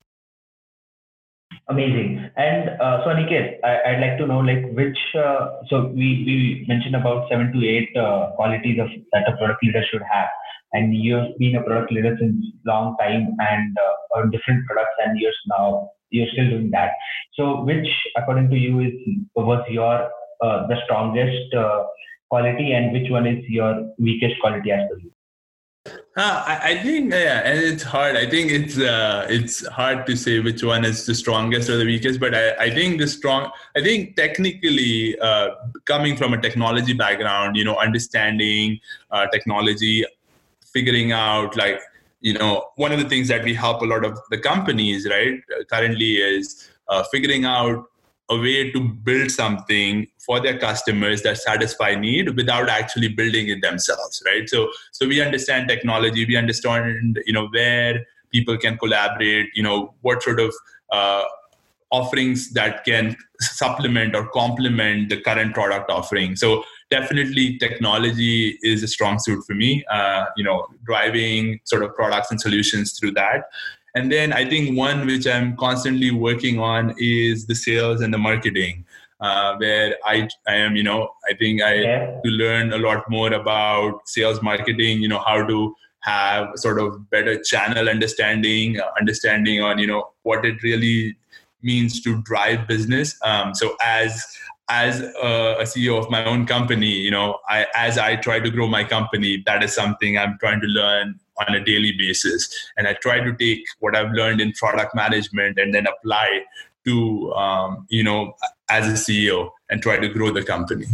Amazing. 1.69 2.29
And 2.37 2.69
uh, 2.79 3.03
so, 3.03 3.09
Aniket, 3.09 3.59
I, 3.63 3.91
would 3.91 3.99
like 3.99 4.17
to 4.19 4.27
know 4.27 4.39
like 4.39 4.63
which. 4.71 4.97
Uh, 5.13 5.59
so 5.67 5.87
we 5.87 6.23
we 6.25 6.65
mentioned 6.67 6.95
about 6.95 7.27
seven 7.29 7.51
to 7.51 7.67
eight 7.67 7.89
uh, 7.97 8.31
qualities 8.35 8.79
of 8.79 8.87
that 9.11 9.27
a 9.27 9.35
product 9.35 9.61
leader 9.63 9.83
should 9.91 10.01
have. 10.09 10.29
And 10.71 10.95
you've 10.95 11.37
been 11.37 11.55
a 11.55 11.63
product 11.63 11.91
leader 11.91 12.15
since 12.19 12.45
long 12.65 12.95
time 12.99 13.35
and 13.39 13.77
uh, 13.77 14.17
on 14.17 14.31
different 14.31 14.65
products 14.65 14.95
and 15.05 15.19
years 15.19 15.35
now. 15.57 15.89
You're 16.09 16.27
still 16.31 16.49
doing 16.49 16.71
that. 16.71 16.91
So, 17.33 17.63
which, 17.63 17.87
according 18.15 18.49
to 18.49 18.55
you, 18.55 18.79
is 18.79 18.93
was 19.35 19.65
your 19.69 20.09
uh, 20.41 20.67
the 20.67 20.77
strongest 20.85 21.53
quality, 22.29 22.71
and 22.71 22.93
which 22.93 23.11
one 23.11 23.27
is 23.27 23.43
your 23.49 23.91
weakest 23.99 24.39
quality 24.39 24.71
as 24.71 24.87
you? 25.03 25.11
Uh, 26.17 26.43
I, 26.47 26.71
I, 26.71 26.77
think 26.81 27.13
yeah, 27.13 27.43
and 27.45 27.59
it's 27.59 27.83
hard. 27.83 28.15
I 28.15 28.27
think 28.27 28.51
it's 28.51 28.79
uh, 28.79 29.27
it's 29.29 29.63
hard 29.67 30.07
to 30.07 30.15
say 30.15 30.39
which 30.39 30.63
one 30.63 30.83
is 30.83 31.05
the 31.05 31.13
strongest 31.13 31.69
or 31.69 31.77
the 31.77 31.85
weakest. 31.85 32.19
But 32.19 32.33
I, 32.33 32.55
I 32.55 32.69
think 32.71 32.99
the 32.99 33.07
strong. 33.07 33.51
I 33.75 33.83
think 33.83 34.15
technically, 34.15 35.15
uh, 35.19 35.49
coming 35.85 36.17
from 36.17 36.33
a 36.33 36.41
technology 36.41 36.93
background, 36.93 37.55
you 37.55 37.63
know, 37.63 37.77
understanding 37.77 38.79
uh, 39.11 39.27
technology, 39.27 40.05
figuring 40.73 41.11
out 41.11 41.55
like 41.55 41.79
you 42.21 42.33
know, 42.33 42.65
one 42.77 42.91
of 42.91 42.97
the 42.97 43.07
things 43.07 43.27
that 43.27 43.43
we 43.43 43.53
help 43.53 43.83
a 43.83 43.85
lot 43.85 44.03
of 44.03 44.19
the 44.31 44.39
companies 44.39 45.07
right 45.07 45.39
currently 45.69 46.15
is 46.15 46.67
uh, 46.87 47.03
figuring 47.11 47.45
out 47.45 47.85
a 48.29 48.37
way 48.37 48.71
to 48.71 48.79
build 48.81 49.31
something 49.31 50.07
for 50.19 50.39
their 50.39 50.57
customers 50.57 51.21
that 51.23 51.37
satisfy 51.37 51.95
need 51.95 52.35
without 52.35 52.67
actually 52.69 53.07
building 53.07 53.47
it 53.47 53.61
themselves 53.61 54.21
right? 54.25 54.49
So 54.49 54.69
so 54.91 55.07
we 55.07 55.21
understand 55.21 55.69
technology 55.69 56.25
we 56.25 56.35
understand 56.35 57.19
you 57.25 57.33
know 57.33 57.47
where 57.47 58.05
people 58.31 58.57
can 58.57 58.77
collaborate 58.77 59.49
you 59.53 59.63
know 59.63 59.93
what 60.01 60.21
sort 60.23 60.39
of 60.39 60.53
uh, 60.91 61.23
offerings 61.91 62.51
that 62.51 62.83
can 62.83 63.15
supplement 63.39 64.15
or 64.15 64.27
complement 64.29 65.09
the 65.09 65.21
current 65.21 65.53
product 65.53 65.89
offering. 65.89 66.35
So 66.35 66.63
definitely 66.89 67.57
technology 67.57 68.57
is 68.61 68.83
a 68.83 68.87
strong 68.87 69.19
suit 69.19 69.43
for 69.45 69.53
me 69.53 69.83
uh, 69.91 70.25
you 70.35 70.43
know 70.43 70.67
driving 70.85 71.59
sort 71.65 71.83
of 71.83 71.93
products 71.95 72.31
and 72.31 72.39
solutions 72.39 72.97
through 72.97 73.11
that 73.11 73.49
and 73.97 74.11
then 74.11 74.31
I 74.31 74.47
think 74.47 74.77
one 74.77 75.07
which 75.07 75.25
I'm 75.25 75.57
constantly 75.57 76.11
working 76.11 76.59
on 76.59 76.93
is 76.99 77.47
the 77.47 77.55
sales 77.55 78.01
and 78.01 78.13
the 78.13 78.19
marketing, 78.19 78.85
uh, 79.19 79.55
where 79.57 79.95
I, 80.05 80.29
I 80.47 80.53
am, 80.53 80.75
you 80.75 80.83
know, 80.83 81.09
I 81.27 81.33
think 81.33 81.63
I 81.63 81.73
yeah. 81.73 82.21
to 82.23 82.29
learn 82.29 82.73
a 82.73 82.77
lot 82.77 83.09
more 83.09 83.33
about 83.33 84.07
sales 84.07 84.39
marketing, 84.43 85.01
you 85.01 85.07
know, 85.07 85.17
how 85.17 85.43
to 85.47 85.75
have 86.01 86.49
sort 86.57 86.79
of 86.79 87.09
better 87.09 87.41
channel 87.41 87.89
understanding, 87.89 88.79
uh, 88.79 88.85
understanding 88.99 89.63
on, 89.63 89.79
you 89.79 89.87
know, 89.87 90.11
what 90.21 90.45
it 90.45 90.61
really 90.61 91.17
means 91.63 91.99
to 92.01 92.21
drive 92.21 92.67
business. 92.67 93.17
Um, 93.23 93.55
so 93.55 93.75
as 93.83 94.23
as 94.69 95.01
a, 95.01 95.55
a, 95.59 95.63
CEO 95.63 95.97
of 95.97 96.11
my 96.11 96.25
own 96.25 96.45
company, 96.45 96.91
you 96.91 97.09
know, 97.09 97.39
I, 97.47 97.65
as 97.73 97.97
I 97.97 98.17
try 98.17 98.41
to 98.41 98.49
grow 98.49 98.67
my 98.67 98.83
company, 98.83 99.41
that 99.45 99.63
is 99.63 99.73
something 99.73 100.17
I'm 100.17 100.37
trying 100.39 100.59
to 100.59 100.67
learn 100.67 101.21
on 101.47 101.55
a 101.55 101.63
daily 101.63 101.93
basis. 101.97 102.49
And 102.77 102.87
I 102.87 102.93
try 102.93 103.19
to 103.19 103.35
take 103.35 103.65
what 103.79 103.95
I've 103.95 104.11
learned 104.11 104.41
in 104.41 104.51
product 104.53 104.95
management 104.95 105.57
and 105.59 105.73
then 105.73 105.85
apply 105.87 106.41
to, 106.85 107.33
um, 107.33 107.85
you 107.89 108.03
know, 108.03 108.33
as 108.69 108.87
a 108.87 108.93
CEO 108.93 109.49
and 109.69 109.81
try 109.81 109.97
to 109.97 110.07
grow 110.07 110.31
the 110.31 110.43
company. 110.43 110.85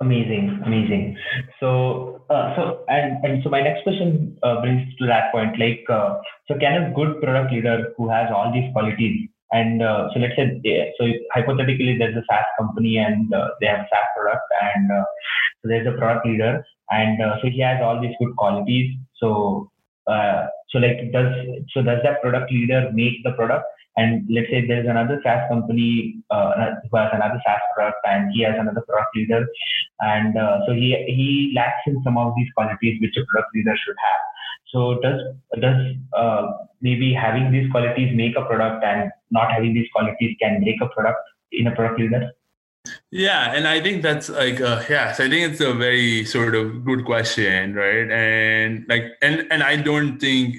Amazing, 0.00 0.60
amazing. 0.66 1.16
So, 1.60 2.24
uh, 2.28 2.56
so 2.56 2.84
and 2.88 3.24
and 3.24 3.42
so 3.44 3.50
my 3.50 3.62
next 3.62 3.84
question 3.84 4.36
uh, 4.42 4.60
brings 4.60 4.96
to 4.96 5.06
that 5.06 5.30
point. 5.30 5.58
Like, 5.60 5.84
uh, 5.88 6.18
so 6.48 6.58
can 6.58 6.82
a 6.82 6.92
good 6.92 7.22
product 7.22 7.52
leader 7.52 7.92
who 7.96 8.08
has 8.08 8.28
all 8.34 8.52
these 8.52 8.72
qualities 8.72 9.28
and 9.52 9.82
uh, 9.82 10.08
so 10.12 10.18
let's 10.18 10.34
say, 10.34 10.92
so 10.98 11.06
hypothetically, 11.34 11.96
there's 11.98 12.16
a 12.16 12.24
SaaS 12.28 12.44
company 12.58 12.96
and 12.96 13.32
uh, 13.34 13.48
they 13.60 13.66
have 13.66 13.80
a 13.80 13.88
SaaS 13.92 14.08
product, 14.16 14.42
and 14.74 14.90
uh, 14.90 15.04
so 15.60 15.68
there's 15.68 15.86
a 15.86 15.98
product 15.98 16.26
leader, 16.26 16.64
and 16.90 17.22
uh, 17.22 17.36
so 17.42 17.48
he 17.48 17.60
has 17.60 17.80
all 17.82 18.00
these 18.00 18.14
good 18.18 18.34
qualities. 18.36 18.96
So, 19.20 19.70
uh, 20.06 20.46
so 20.70 20.78
like, 20.78 21.12
does 21.12 21.34
so 21.74 21.82
does 21.82 22.00
that 22.02 22.22
product 22.22 22.50
leader 22.50 22.90
make 22.94 23.22
the 23.24 23.32
product? 23.32 23.66
And 23.98 24.26
let's 24.30 24.48
say 24.48 24.66
there's 24.66 24.88
another 24.88 25.20
SaaS 25.22 25.46
company 25.50 26.16
uh, 26.30 26.52
who 26.90 26.96
has 26.96 27.10
another 27.12 27.38
SaaS 27.44 27.60
product, 27.76 27.98
and 28.04 28.32
he 28.32 28.42
has 28.44 28.54
another 28.58 28.80
product 28.88 29.14
leader, 29.14 29.46
and 30.00 30.32
so 30.66 30.72
he 30.72 30.96
he 31.08 31.52
lacks 31.54 31.84
in 31.86 32.02
some 32.02 32.16
of 32.16 32.32
these 32.36 32.48
qualities 32.56 32.98
which 33.02 33.18
a 33.18 33.24
product 33.30 33.54
leader 33.54 33.76
should 33.84 33.96
have. 34.00 34.20
So 34.72 34.98
does 35.02 35.20
does 35.60 36.56
maybe 36.80 37.12
having 37.12 37.52
these 37.52 37.70
qualities 37.70 38.16
make 38.16 38.34
a 38.34 38.46
product, 38.46 38.82
and 38.82 39.12
not 39.32 39.50
having 39.50 39.74
these 39.74 39.88
qualities 39.92 40.36
can 40.40 40.60
make 40.60 40.80
a 40.80 40.88
product 40.88 41.18
in 41.50 41.66
a 41.66 41.74
product 41.74 42.00
leader? 42.00 42.30
Yeah, 43.10 43.52
and 43.52 43.68
I 43.68 43.80
think 43.80 44.02
that's 44.02 44.28
like 44.28 44.60
uh, 44.60 44.82
yeah, 44.88 45.12
so 45.12 45.24
I 45.24 45.30
think 45.30 45.52
it's 45.52 45.60
a 45.60 45.72
very 45.72 46.24
sort 46.24 46.54
of 46.54 46.84
good 46.84 47.04
question, 47.04 47.74
right? 47.74 48.10
And 48.10 48.84
like 48.88 49.04
and 49.22 49.46
and 49.50 49.62
I 49.62 49.76
don't 49.76 50.18
think 50.18 50.56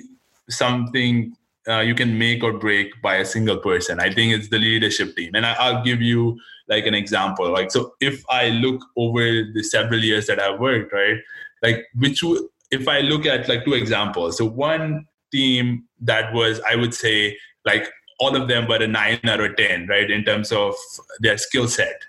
something 0.49 1.35
uh, 1.67 1.79
you 1.79 1.95
can 1.95 2.17
make 2.17 2.43
or 2.43 2.53
break 2.53 3.01
by 3.01 3.15
a 3.15 3.25
single 3.25 3.57
person. 3.57 3.99
I 3.99 4.13
think 4.13 4.33
it's 4.33 4.49
the 4.49 4.59
leadership 4.59 5.15
team, 5.15 5.31
and 5.33 5.45
I, 5.45 5.71
will 5.71 5.83
give 5.83 6.01
you 6.01 6.39
like 6.69 6.85
an 6.85 6.93
example. 6.93 7.51
Like 7.51 7.71
so, 7.71 7.93
if 7.99 8.23
I 8.29 8.49
look 8.49 8.81
over 8.95 9.43
the 9.53 9.63
several 9.63 10.01
years 10.01 10.27
that 10.27 10.39
I've 10.39 10.59
worked, 10.59 10.93
right, 10.93 11.17
like 11.61 11.85
which 11.95 12.23
if 12.71 12.87
I 12.87 13.01
look 13.01 13.25
at 13.25 13.49
like 13.49 13.65
two 13.65 13.73
examples, 13.73 14.37
so 14.37 14.45
one 14.45 15.07
team 15.31 15.85
that 16.01 16.33
was, 16.33 16.61
I 16.69 16.75
would 16.75 16.93
say, 16.93 17.37
like 17.65 17.89
all 18.23 18.35
of 18.35 18.47
them 18.47 18.67
were 18.67 18.81
a 18.81 18.87
nine 18.87 19.19
or 19.27 19.41
a 19.43 19.55
10, 19.55 19.87
right, 19.87 20.09
in 20.09 20.23
terms 20.23 20.51
of 20.51 20.73
their 21.19 21.37
skill 21.37 21.67
set. 21.67 21.99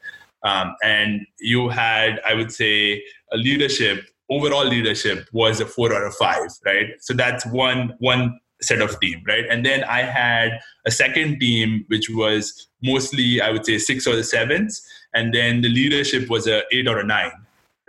Um, 0.45 0.77
and 0.83 1.27
you 1.41 1.69
had, 1.69 2.21
I 2.27 2.35
would 2.35 2.53
say, 2.53 3.03
a 3.33 3.37
leadership, 3.37 4.07
overall 4.31 4.67
leadership 4.67 5.27
was 5.33 5.61
a 5.61 5.67
four 5.67 5.93
or 5.93 6.07
a 6.07 6.13
five, 6.13 6.51
right? 6.65 6.89
So 7.01 7.15
that's 7.15 7.45
one, 7.47 7.95
one 7.99 8.39
set 8.63 8.81
of 8.81 8.99
team, 9.01 9.23
right? 9.27 9.45
And 9.51 9.67
then 9.67 9.83
I 9.85 10.03
had 10.03 10.61
a 10.87 10.91
second 10.91 11.41
team, 11.41 11.85
which 11.89 12.09
was 12.11 12.69
mostly, 12.83 13.41
I 13.41 13.51
would 13.51 13.67
say, 13.67 13.79
six 13.79 14.07
or 14.07 14.15
the 14.15 14.25
sevens. 14.25 14.87
And 15.15 15.35
then 15.35 15.63
the 15.63 15.69
leadership 15.69 16.29
was 16.29 16.47
a 16.47 16.63
eight 16.73 16.87
or 16.87 16.99
a 16.99 17.05
nine, 17.05 17.33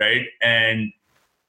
right? 0.00 0.26
And 0.42 0.92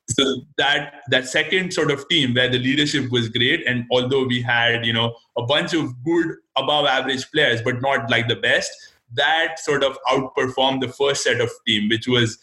so 0.10 0.42
that 0.58 1.02
that 1.10 1.28
second 1.28 1.74
sort 1.74 1.92
of 1.92 2.08
team 2.08 2.34
where 2.34 2.50
the 2.50 2.60
leadership 2.60 3.10
was 3.12 3.28
great 3.30 3.66
and 3.68 3.86
although 3.92 4.26
we 4.26 4.42
had 4.42 4.86
you 4.86 4.94
know 4.94 5.14
a 5.38 5.44
bunch 5.44 5.74
of 5.74 5.94
good 6.04 6.36
above 6.56 6.86
average 6.86 7.30
players 7.32 7.62
but 7.62 7.82
not 7.82 8.10
like 8.10 8.28
the 8.28 8.36
best 8.36 8.72
that 9.14 9.58
sort 9.60 9.84
of 9.84 9.98
outperformed 10.10 10.82
the 10.82 10.88
first 10.88 11.24
set 11.24 11.40
of 11.42 11.50
team 11.66 11.90
which 11.90 12.08
was 12.08 12.38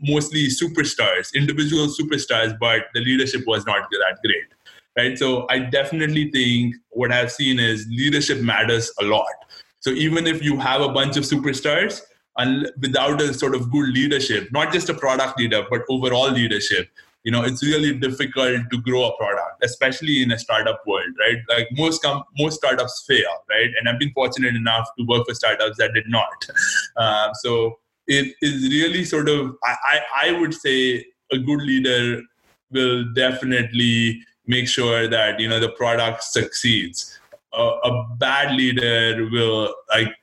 mostly 0.00 0.46
superstars 0.48 1.34
individual 1.34 1.86
superstars 1.86 2.58
but 2.58 2.86
the 2.94 3.00
leadership 3.00 3.42
was 3.46 3.66
not 3.66 3.88
that 3.90 4.18
great 4.24 4.44
right? 4.96 5.18
So 5.18 5.46
i 5.50 5.58
definitely 5.58 6.30
think 6.30 6.76
what 6.90 7.12
i've 7.12 7.32
seen 7.32 7.58
is 7.58 7.86
leadership 7.88 8.40
matters 8.40 8.92
a 9.00 9.04
lot. 9.04 9.26
So 9.80 9.90
even 9.90 10.26
if 10.26 10.42
you 10.42 10.58
have 10.58 10.82
a 10.82 10.90
bunch 10.90 11.16
of 11.16 11.24
superstars 11.24 12.02
and 12.36 12.70
without 12.80 13.20
a 13.22 13.32
sort 13.32 13.54
of 13.54 13.70
good 13.70 13.88
leadership 13.88 14.50
not 14.52 14.72
just 14.72 14.88
a 14.88 14.94
product 14.94 15.38
leader 15.38 15.64
but 15.70 15.82
overall 15.88 16.30
leadership 16.30 16.88
you 17.24 17.30
know 17.30 17.42
it's 17.42 17.62
really 17.62 17.92
difficult 17.98 18.62
to 18.70 18.80
grow 18.80 19.04
a 19.06 19.16
product 19.16 19.62
especially 19.62 20.22
in 20.22 20.32
a 20.32 20.38
startup 20.38 20.80
world 20.86 21.10
right? 21.18 21.38
Like 21.48 21.68
most 21.72 22.02
com- 22.02 22.24
most 22.38 22.56
startups 22.56 23.04
fail 23.06 23.44
right? 23.48 23.70
And 23.78 23.88
i've 23.88 23.98
been 23.98 24.12
fortunate 24.12 24.54
enough 24.56 24.88
to 24.98 25.04
work 25.06 25.26
for 25.26 25.34
startups 25.34 25.78
that 25.78 25.94
did 25.94 26.08
not. 26.08 26.46
Uh, 26.96 27.32
so 27.34 27.78
it 28.06 28.34
is 28.42 28.62
really 28.68 29.04
sort 29.04 29.28
of 29.28 29.56
I, 29.64 29.76
I, 29.92 30.28
I 30.28 30.40
would 30.40 30.52
say 30.52 31.06
a 31.32 31.38
good 31.38 31.62
leader 31.62 32.20
will 32.70 33.04
definitely 33.14 34.20
make 34.46 34.68
sure 34.68 35.08
that 35.08 35.40
you 35.40 35.48
know 35.48 35.60
the 35.60 35.70
product 35.70 36.24
succeeds. 36.24 37.18
A, 37.54 37.62
a 37.62 38.08
bad 38.18 38.54
leader 38.54 39.28
will 39.30 39.74
like 39.94 40.14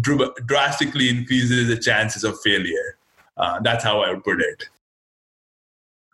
dr- 0.00 0.34
drastically 0.46 1.10
increases 1.10 1.68
the 1.68 1.76
chances 1.76 2.24
of 2.24 2.40
failure. 2.40 2.96
Uh, 3.36 3.60
that's 3.60 3.82
how 3.82 4.00
i 4.00 4.10
would 4.10 4.22
put 4.24 4.40
it 4.40 4.68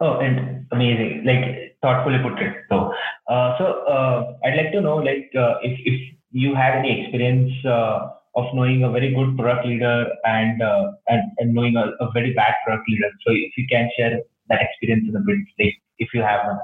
Oh, 0.01 0.19
and 0.21 0.67
amazing! 0.71 1.25
Like 1.27 1.77
thoughtfully 1.83 2.19
put 2.23 2.41
it. 2.41 2.55
So, 2.69 2.93
uh, 3.29 3.59
so 3.59 3.65
uh, 3.87 4.35
I'd 4.45 4.57
like 4.57 4.73
to 4.73 4.81
know, 4.81 4.97
like, 4.97 5.31
uh, 5.37 5.59
if 5.63 5.79
if 5.85 6.01
you 6.31 6.55
had 6.55 6.79
any 6.79 7.03
experience 7.03 7.53
uh, 7.65 8.11
of 8.37 8.55
knowing 8.55 8.85
a 8.85 8.91
very 8.91 9.13
good 9.13 9.37
product 9.37 9.67
leader 9.67 10.07
and 10.25 10.63
uh, 10.63 10.93
and, 11.09 11.23
and 11.39 11.55
knowing 11.55 11.77
a, 11.77 11.91
a, 12.05 12.11
very 12.13 12.33
bad 12.35 12.55
product 12.65 12.89
leader. 12.89 13.11
So, 13.27 13.33
if 13.33 13.53
you 13.57 13.67
can 13.69 13.91
share 13.97 14.21
that 14.49 14.63
experience 14.63 15.09
in 15.09 15.17
a 15.17 15.21
bit, 15.21 15.39
like, 15.59 15.75
if 15.99 16.15
you 16.15 16.23
have 16.23 16.47
one. 16.47 16.59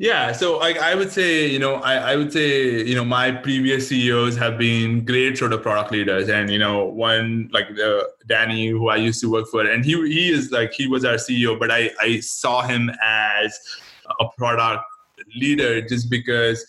Yeah, 0.00 0.32
so 0.32 0.56
like 0.56 0.78
I 0.78 0.94
would 0.94 1.12
say, 1.12 1.46
you 1.46 1.58
know, 1.58 1.74
I, 1.74 2.12
I 2.12 2.16
would 2.16 2.32
say, 2.32 2.82
you 2.82 2.94
know, 2.94 3.04
my 3.04 3.32
previous 3.32 3.88
CEOs 3.88 4.34
have 4.38 4.56
been 4.56 5.04
great 5.04 5.36
sort 5.36 5.52
of 5.52 5.60
product 5.60 5.92
leaders, 5.92 6.30
and 6.30 6.48
you 6.48 6.58
know, 6.58 6.86
one 6.86 7.50
like 7.52 7.66
uh, 7.78 8.04
Danny, 8.26 8.68
who 8.68 8.88
I 8.88 8.96
used 8.96 9.20
to 9.20 9.30
work 9.30 9.48
for, 9.48 9.60
and 9.60 9.84
he 9.84 9.92
he 10.08 10.32
is 10.32 10.52
like 10.52 10.72
he 10.72 10.86
was 10.86 11.04
our 11.04 11.16
CEO, 11.16 11.58
but 11.58 11.70
I 11.70 11.90
I 12.00 12.20
saw 12.20 12.62
him 12.62 12.90
as 13.04 13.60
a 14.20 14.24
product 14.38 14.84
leader 15.36 15.82
just 15.82 16.08
because 16.08 16.64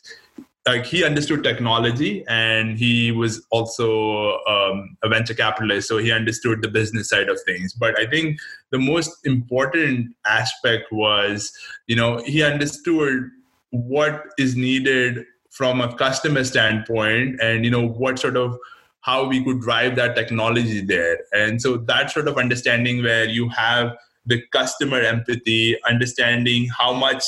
like 0.67 0.85
he 0.85 1.03
understood 1.03 1.43
technology 1.43 2.23
and 2.27 2.77
he 2.77 3.11
was 3.11 3.43
also 3.49 4.37
um, 4.47 4.95
a 5.03 5.09
venture 5.09 5.33
capitalist 5.33 5.87
so 5.87 5.97
he 5.97 6.11
understood 6.11 6.61
the 6.61 6.67
business 6.67 7.09
side 7.09 7.29
of 7.29 7.39
things. 7.45 7.73
But 7.73 7.99
i 7.99 8.05
think 8.05 8.39
the 8.71 8.79
most 8.79 9.25
important 9.25 10.15
aspect 10.25 10.91
was 10.91 11.51
you 11.87 11.95
know 11.95 12.21
he 12.25 12.43
understood 12.43 13.29
what 13.71 14.23
is 14.37 14.55
needed 14.55 15.25
from 15.49 15.81
a 15.81 15.93
customer 15.95 16.43
standpoint 16.43 17.39
and 17.41 17.65
you 17.65 17.71
know 17.71 17.87
what 17.87 18.19
sort 18.19 18.37
of 18.37 18.57
how 19.01 19.25
we 19.25 19.43
could 19.43 19.59
drive 19.59 19.95
that 19.95 20.15
technology 20.15 20.79
there. 20.79 21.19
And 21.33 21.61
so 21.61 21.77
that 21.77 22.11
sort 22.11 22.27
of 22.27 22.37
understanding 22.37 23.03
where 23.03 23.25
you 23.25 23.49
have 23.49 23.95
the 24.25 24.41
customer 24.51 25.01
empathy 25.01 25.75
understanding 25.83 26.69
how 26.69 26.93
much 26.93 27.23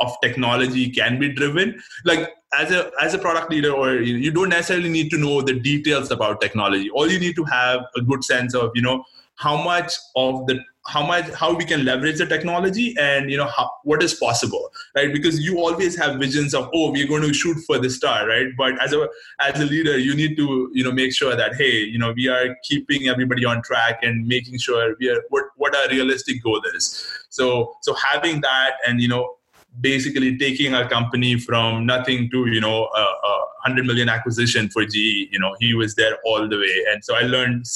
of 0.00 0.14
technology 0.22 0.90
can 0.90 1.18
be 1.18 1.32
driven. 1.32 1.80
Like 2.04 2.30
as 2.54 2.70
a 2.70 2.90
as 3.00 3.14
a 3.14 3.18
product 3.18 3.50
leader 3.50 3.72
or 3.72 3.96
you 3.96 4.30
don't 4.30 4.48
necessarily 4.48 4.88
need 4.88 5.10
to 5.10 5.18
know 5.18 5.42
the 5.42 5.58
details 5.58 6.10
about 6.10 6.40
technology. 6.40 6.90
All 6.90 7.10
you 7.10 7.18
need 7.18 7.36
to 7.36 7.44
have 7.44 7.82
a 7.96 8.00
good 8.00 8.24
sense 8.24 8.54
of 8.54 8.70
you 8.74 8.82
know 8.82 9.04
how 9.36 9.62
much 9.62 9.92
of 10.16 10.46
the 10.46 10.58
how 10.86 11.06
much 11.06 11.28
how 11.34 11.54
we 11.54 11.64
can 11.66 11.84
leverage 11.84 12.16
the 12.16 12.26
technology 12.26 12.94
and 12.98 13.30
you 13.30 13.36
know 13.36 13.46
how, 13.46 13.70
what 13.84 14.02
is 14.02 14.14
possible 14.14 14.70
right? 14.96 15.12
Because 15.12 15.38
you 15.40 15.58
always 15.58 15.96
have 15.96 16.18
visions 16.18 16.54
of 16.54 16.70
oh 16.74 16.90
we're 16.90 17.06
going 17.06 17.22
to 17.22 17.34
shoot 17.34 17.58
for 17.66 17.78
the 17.78 17.90
star 17.90 18.26
right? 18.26 18.46
But 18.56 18.80
as 18.82 18.94
a 18.94 19.06
as 19.40 19.60
a 19.60 19.66
leader 19.66 19.98
you 19.98 20.14
need 20.14 20.36
to 20.38 20.70
you 20.72 20.82
know 20.82 20.92
make 20.92 21.14
sure 21.14 21.36
that 21.36 21.54
hey 21.56 21.82
you 21.82 21.98
know 21.98 22.12
we 22.16 22.28
are 22.28 22.56
keeping 22.64 23.08
everybody 23.08 23.44
on 23.44 23.62
track 23.62 23.98
and 24.02 24.26
making 24.26 24.58
sure 24.58 24.96
we 24.98 25.10
are 25.10 25.22
what 25.28 25.44
what 25.56 25.76
our 25.76 25.88
realistic 25.88 26.42
goal 26.42 26.62
is. 26.74 27.06
So 27.28 27.74
so 27.82 27.94
having 27.94 28.40
that 28.40 28.76
and 28.86 29.02
you 29.02 29.08
know 29.08 29.34
basically 29.80 30.36
taking 30.36 30.74
a 30.74 30.88
company 30.88 31.38
from 31.38 31.86
nothing 31.86 32.30
to 32.30 32.46
you 32.46 32.60
know 32.60 32.88
a, 32.94 33.00
a, 33.00 33.44
100 33.64 33.86
million 33.86 34.08
acquisition 34.08 34.68
for 34.70 34.84
GE 34.84 35.28
you 35.32 35.38
know 35.38 35.54
he 35.60 35.74
was 35.74 35.94
there 35.94 36.16
all 36.24 36.48
the 36.48 36.56
way. 36.56 36.84
And 36.90 37.04
so 37.04 37.14
I 37.14 37.22
learned 37.22 37.66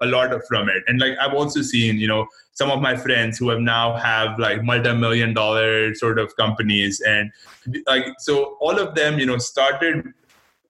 a 0.00 0.06
lot 0.06 0.30
from 0.46 0.68
it. 0.68 0.82
And 0.86 1.00
like 1.00 1.16
I've 1.20 1.34
also 1.34 1.62
seen 1.62 1.98
you 1.98 2.06
know 2.06 2.26
some 2.52 2.70
of 2.70 2.80
my 2.80 2.96
friends 2.96 3.38
who 3.38 3.48
have 3.48 3.60
now 3.60 3.96
have 3.96 4.38
like 4.38 4.62
multi-million 4.62 5.34
dollar 5.34 5.94
sort 5.94 6.18
of 6.18 6.36
companies. 6.36 7.00
And 7.00 7.32
like 7.86 8.06
so 8.18 8.56
all 8.60 8.78
of 8.78 8.94
them 8.94 9.18
you 9.18 9.26
know 9.26 9.38
started 9.38 10.12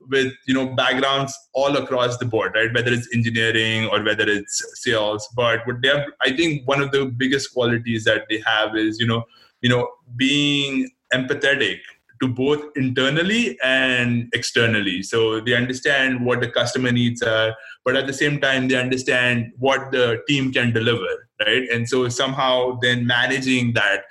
with 0.09 0.33
you 0.47 0.55
know 0.55 0.67
backgrounds 0.75 1.37
all 1.53 1.77
across 1.77 2.17
the 2.19 2.25
board 2.25 2.53
right? 2.55 2.73
Whether 2.73 2.93
it's 2.93 3.09
engineering 3.15 3.87
or 3.87 4.03
whether 4.03 4.29
it's 4.29 4.63
sales. 4.83 5.29
But 5.35 5.67
what 5.67 5.83
they 5.83 5.89
have 5.89 6.07
i 6.21 6.31
think 6.35 6.67
one 6.69 6.81
of 6.81 6.91
the 6.93 7.07
biggest 7.07 7.53
qualities 7.53 8.05
that 8.05 8.27
they 8.29 8.43
have 8.47 8.77
is 8.77 9.01
you 9.01 9.07
know 9.07 9.25
you 9.65 9.71
know 9.71 9.89
being 10.17 10.91
empathetic 11.13 11.79
to 12.21 12.29
both 12.29 12.63
internally 12.77 13.59
and 13.65 14.31
externally. 14.33 15.03
So 15.03 15.41
they 15.41 15.55
understand 15.55 16.25
what 16.25 16.41
the 16.41 16.49
customer 16.49 16.93
needs 16.93 17.23
are, 17.23 17.55
but 17.85 17.97
at 17.97 18.07
the 18.07 18.13
same 18.13 18.41
time, 18.41 18.69
they 18.69 18.77
understand 18.77 19.53
what 19.59 19.91
the 19.91 20.23
team 20.29 20.53
can 20.53 20.73
deliver, 20.73 21.29
right? 21.45 21.69
And 21.73 21.89
so 21.89 22.09
somehow 22.09 22.79
then 22.81 23.07
managing 23.07 23.73
that 23.75 24.05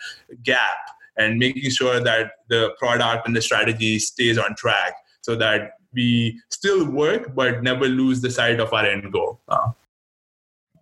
gap 0.44 0.80
and 1.18 1.38
making 1.38 1.70
sure 1.72 2.00
that 2.02 2.32
the 2.50 2.72
product 2.78 3.28
and 3.28 3.36
the 3.36 3.42
strategy 3.42 4.00
stays 4.00 4.38
on 4.38 4.56
track 4.56 4.96
so 5.22 5.36
that 5.36 5.74
we 5.94 6.42
still 6.50 6.90
work 6.90 7.34
but 7.36 7.64
never 7.64 7.88
lose 7.88 8.22
the 8.22 8.32
sight 8.32 8.60
of 8.60 8.74
our 8.74 8.86
end 8.86 9.14
goal. 9.14 9.40
Uh, 9.48 9.70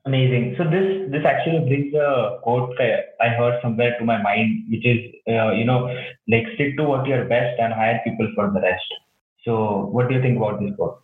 Amazing. 0.05 0.55
So 0.57 0.63
this 0.63 1.11
this 1.11 1.25
actually 1.25 1.59
brings 1.67 1.93
a 1.93 2.39
quote 2.41 2.75
I 2.79 3.29
heard 3.29 3.61
somewhere 3.61 3.97
to 3.99 4.05
my 4.05 4.19
mind, 4.21 4.65
which 4.69 4.83
is 4.83 4.99
uh, 5.27 5.51
you 5.51 5.63
know 5.63 5.95
like 6.27 6.45
stick 6.55 6.75
to 6.77 6.83
what 6.83 7.05
you're 7.05 7.25
best 7.25 7.59
and 7.59 7.71
hire 7.71 8.01
people 8.03 8.31
for 8.33 8.49
the 8.49 8.61
rest. 8.61 8.83
So 9.45 9.85
what 9.91 10.09
do 10.09 10.15
you 10.15 10.21
think 10.21 10.37
about 10.37 10.59
this 10.59 10.75
quote? 10.75 11.01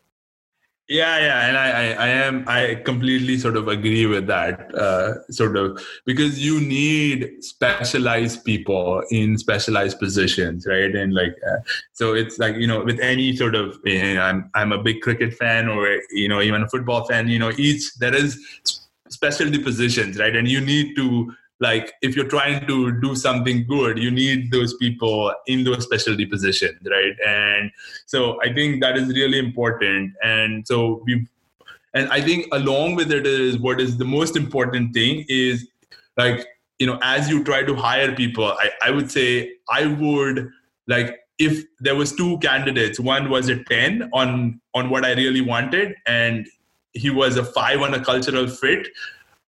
Yeah, 0.89 1.19
yeah, 1.19 1.47
and 1.47 1.57
I, 1.57 1.69
I, 1.69 2.05
I 2.05 2.07
am, 2.07 2.45
I 2.47 2.75
completely 2.75 3.37
sort 3.37 3.57
of 3.57 3.67
agree 3.67 4.05
with 4.05 4.25
that, 4.27 4.73
uh, 4.73 5.21
sort 5.29 5.57
of, 5.57 5.85
because 6.05 6.39
you 6.39 6.61
need 6.61 7.43
specialized 7.43 8.45
people 8.45 9.03
in 9.11 9.37
specialized 9.37 9.99
positions, 9.99 10.65
right? 10.65 10.95
And 10.95 11.13
like, 11.13 11.35
uh, 11.45 11.57
so 11.91 12.13
it's 12.13 12.39
like 12.39 12.55
you 12.55 12.67
know, 12.67 12.85
with 12.85 13.01
any 13.01 13.35
sort 13.35 13.53
of, 13.53 13.77
you 13.83 14.13
know, 14.13 14.21
I'm, 14.21 14.49
I'm 14.55 14.71
a 14.71 14.81
big 14.81 15.01
cricket 15.01 15.33
fan, 15.33 15.67
or 15.67 15.99
you 16.11 16.29
know, 16.29 16.41
even 16.41 16.63
a 16.63 16.69
football 16.69 17.03
fan. 17.05 17.27
You 17.27 17.39
know, 17.39 17.51
each 17.57 17.93
there 17.95 18.15
is 18.15 18.39
specialty 19.09 19.61
positions, 19.61 20.17
right? 20.17 20.35
And 20.35 20.47
you 20.47 20.61
need 20.61 20.95
to 20.95 21.31
like 21.59 21.93
if 22.01 22.15
you're 22.15 22.27
trying 22.27 22.65
to 22.67 22.91
do 23.01 23.15
something 23.15 23.65
good 23.67 23.97
you 23.97 24.11
need 24.11 24.51
those 24.51 24.75
people 24.75 25.33
in 25.47 25.63
those 25.63 25.83
specialty 25.83 26.25
positions 26.25 26.79
right 26.85 27.15
and 27.25 27.71
so 28.05 28.39
i 28.43 28.53
think 28.53 28.81
that 28.81 28.97
is 28.97 29.07
really 29.09 29.39
important 29.39 30.13
and 30.23 30.67
so 30.67 31.01
we 31.05 31.27
and 31.93 32.09
i 32.09 32.21
think 32.21 32.47
along 32.51 32.95
with 32.95 33.11
it 33.11 33.25
is 33.25 33.57
what 33.57 33.81
is 33.81 33.97
the 33.97 34.05
most 34.05 34.35
important 34.35 34.93
thing 34.93 35.25
is 35.27 35.67
like 36.17 36.45
you 36.79 36.85
know 36.85 36.99
as 37.01 37.29
you 37.29 37.43
try 37.43 37.63
to 37.63 37.75
hire 37.75 38.13
people 38.13 38.45
i, 38.45 38.69
I 38.83 38.91
would 38.91 39.11
say 39.11 39.53
i 39.69 39.85
would 39.85 40.51
like 40.87 41.19
if 41.39 41.63
there 41.79 41.95
was 41.95 42.13
two 42.15 42.37
candidates 42.39 42.99
one 42.99 43.29
was 43.29 43.49
a 43.49 43.63
10 43.63 44.09
on 44.13 44.61
on 44.75 44.89
what 44.89 45.05
i 45.05 45.13
really 45.13 45.41
wanted 45.41 45.95
and 46.05 46.47
he 46.97 47.09
was 47.09 47.37
a 47.37 47.43
five 47.43 47.81
on 47.81 47.93
a 47.93 48.03
cultural 48.03 48.47
fit, 48.47 48.87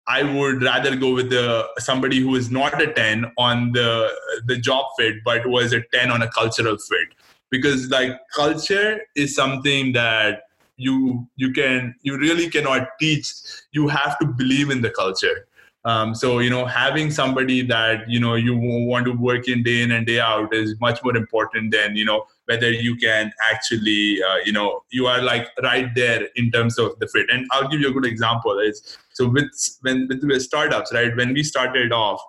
I 0.07 0.23
would 0.23 0.63
rather 0.63 0.95
go 0.95 1.13
with 1.13 1.29
the 1.29 1.67
somebody 1.77 2.19
who 2.19 2.35
is 2.35 2.49
not 2.49 2.81
a 2.81 2.91
10 2.91 3.31
on 3.37 3.71
the 3.73 4.09
the 4.45 4.57
job 4.57 4.85
fit, 4.97 5.23
but 5.23 5.45
was 5.47 5.71
a 5.71 5.81
10 5.93 6.11
on 6.11 6.21
a 6.21 6.29
cultural 6.29 6.77
fit. 6.77 7.09
Because 7.51 7.89
like 7.89 8.19
culture 8.35 9.01
is 9.15 9.35
something 9.35 9.93
that 9.93 10.43
you 10.77 11.27
you 11.35 11.51
can 11.51 11.95
you 12.01 12.17
really 12.17 12.49
cannot 12.49 12.87
teach. 12.99 13.31
You 13.71 13.87
have 13.87 14.17
to 14.19 14.25
believe 14.25 14.71
in 14.71 14.81
the 14.81 14.89
culture. 14.89 15.47
Um, 15.85 16.13
so 16.15 16.39
you 16.39 16.49
know, 16.49 16.65
having 16.65 17.11
somebody 17.11 17.61
that 17.67 18.09
you 18.09 18.19
know 18.19 18.35
you 18.35 18.55
want 18.57 19.05
to 19.05 19.11
work 19.11 19.47
in 19.47 19.63
day 19.63 19.81
in 19.81 19.91
and 19.91 20.05
day 20.05 20.19
out 20.19 20.53
is 20.53 20.75
much 20.79 21.03
more 21.03 21.15
important 21.15 21.71
than 21.71 21.95
you 21.95 22.05
know 22.05 22.25
whether 22.49 22.71
you 22.71 22.95
can 22.95 23.31
actually 23.51 24.19
uh, 24.27 24.37
you 24.43 24.51
know 24.51 24.83
you 24.89 25.05
are 25.05 25.21
like 25.21 25.47
right 25.63 25.93
there 25.95 26.27
in 26.35 26.51
terms 26.51 26.77
of 26.79 26.97
the 26.99 27.07
fit. 27.07 27.27
And 27.29 27.47
I'll 27.51 27.69
give 27.69 27.79
you 27.79 27.89
a 27.89 27.93
good 27.93 28.05
example. 28.05 28.59
Is 28.59 28.97
so 29.13 29.29
with 29.29 29.49
when 29.81 30.07
with, 30.09 30.23
with 30.23 30.41
startups, 30.41 30.93
right? 30.93 31.15
When 31.15 31.33
we 31.33 31.43
started 31.43 31.93
off, 31.93 32.21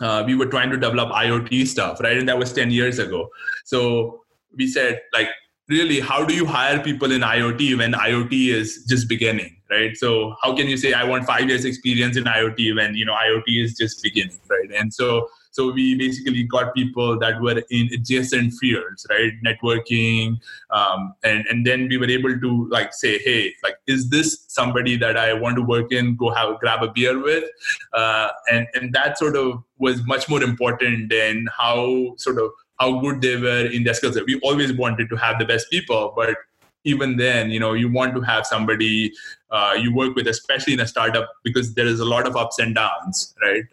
uh, 0.00 0.22
we 0.26 0.34
were 0.34 0.46
trying 0.46 0.70
to 0.70 0.76
develop 0.76 1.10
IoT 1.10 1.66
stuff, 1.66 2.00
right? 2.00 2.18
And 2.18 2.28
that 2.28 2.38
was 2.38 2.52
ten 2.52 2.70
years 2.70 2.98
ago. 2.98 3.28
So 3.64 4.24
we 4.56 4.66
said 4.66 5.00
like 5.12 5.28
really 5.68 6.00
how 6.00 6.24
do 6.24 6.34
you 6.34 6.44
hire 6.44 6.78
people 6.82 7.12
in 7.12 7.20
iot 7.22 7.78
when 7.78 7.92
iot 7.92 8.32
is 8.32 8.84
just 8.88 9.08
beginning 9.08 9.56
right 9.70 9.96
so 9.96 10.34
how 10.42 10.54
can 10.60 10.66
you 10.66 10.76
say 10.76 10.92
i 10.92 11.04
want 11.04 11.24
five 11.24 11.48
years 11.48 11.64
experience 11.64 12.16
in 12.16 12.24
iot 12.24 12.74
when 12.78 12.96
you 12.96 13.04
know 13.04 13.14
iot 13.26 13.44
is 13.46 13.76
just 13.82 14.02
beginning 14.02 14.40
right 14.48 14.72
and 14.76 14.92
so 14.92 15.28
so 15.50 15.72
we 15.72 15.96
basically 15.96 16.44
got 16.44 16.74
people 16.74 17.18
that 17.18 17.40
were 17.40 17.62
in 17.70 17.88
adjacent 17.92 18.52
fields 18.54 19.06
right 19.10 19.32
networking 19.44 20.38
um, 20.70 21.14
and 21.24 21.44
and 21.48 21.66
then 21.66 21.88
we 21.88 21.98
were 21.98 22.10
able 22.10 22.38
to 22.38 22.68
like 22.70 22.92
say 22.92 23.18
hey 23.18 23.52
like 23.62 23.76
is 23.86 24.10
this 24.10 24.44
somebody 24.48 24.96
that 24.96 25.16
i 25.16 25.32
want 25.32 25.56
to 25.56 25.62
work 25.62 25.92
in 25.92 26.16
go 26.16 26.30
have 26.30 26.58
grab 26.60 26.82
a 26.82 26.90
beer 26.92 27.22
with 27.22 27.44
uh, 27.94 28.28
and 28.50 28.66
and 28.74 28.92
that 28.92 29.18
sort 29.18 29.36
of 29.36 29.62
was 29.78 30.04
much 30.06 30.28
more 30.28 30.42
important 30.42 31.10
than 31.10 31.46
how 31.56 32.14
sort 32.16 32.38
of 32.38 32.50
how 32.80 32.98
good 32.98 33.20
they 33.20 33.36
were 33.36 33.66
in 33.66 33.84
their 33.84 33.94
skills. 33.94 34.18
We 34.26 34.40
always 34.40 34.72
wanted 34.72 35.10
to 35.10 35.16
have 35.16 35.38
the 35.38 35.44
best 35.44 35.70
people, 35.70 36.12
but 36.16 36.34
even 36.84 37.18
then, 37.18 37.50
you 37.50 37.60
know, 37.60 37.74
you 37.74 37.92
want 37.92 38.14
to 38.14 38.22
have 38.22 38.46
somebody 38.46 39.12
uh, 39.50 39.76
you 39.78 39.94
work 39.94 40.14
with, 40.14 40.26
especially 40.26 40.72
in 40.72 40.80
a 40.80 40.86
startup, 40.86 41.30
because 41.44 41.74
there 41.74 41.86
is 41.86 42.00
a 42.00 42.06
lot 42.06 42.26
of 42.26 42.36
ups 42.36 42.58
and 42.58 42.74
downs, 42.74 43.34
right? 43.42 43.64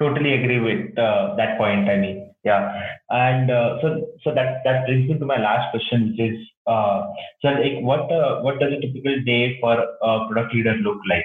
Totally 0.00 0.34
agree 0.34 0.60
with 0.60 0.98
uh, 0.98 1.34
that 1.36 1.58
point. 1.58 1.88
I 1.90 1.96
mean, 1.96 2.30
yeah, 2.44 2.80
and 3.10 3.50
uh, 3.50 3.80
so 3.82 4.12
so 4.22 4.34
that 4.34 4.62
that 4.64 4.86
brings 4.86 5.08
me 5.08 5.18
to 5.18 5.26
my 5.26 5.38
last 5.38 5.70
question, 5.72 6.10
which 6.10 6.20
is 6.30 6.38
uh, 6.66 7.02
so 7.42 7.48
like 7.48 7.82
what 7.82 8.10
uh, 8.12 8.40
what 8.40 8.60
does 8.60 8.72
a 8.72 8.80
typical 8.80 9.20
day 9.24 9.58
for 9.60 9.74
a 9.74 10.28
product 10.28 10.54
leader 10.54 10.74
look 10.74 10.98
like? 11.08 11.24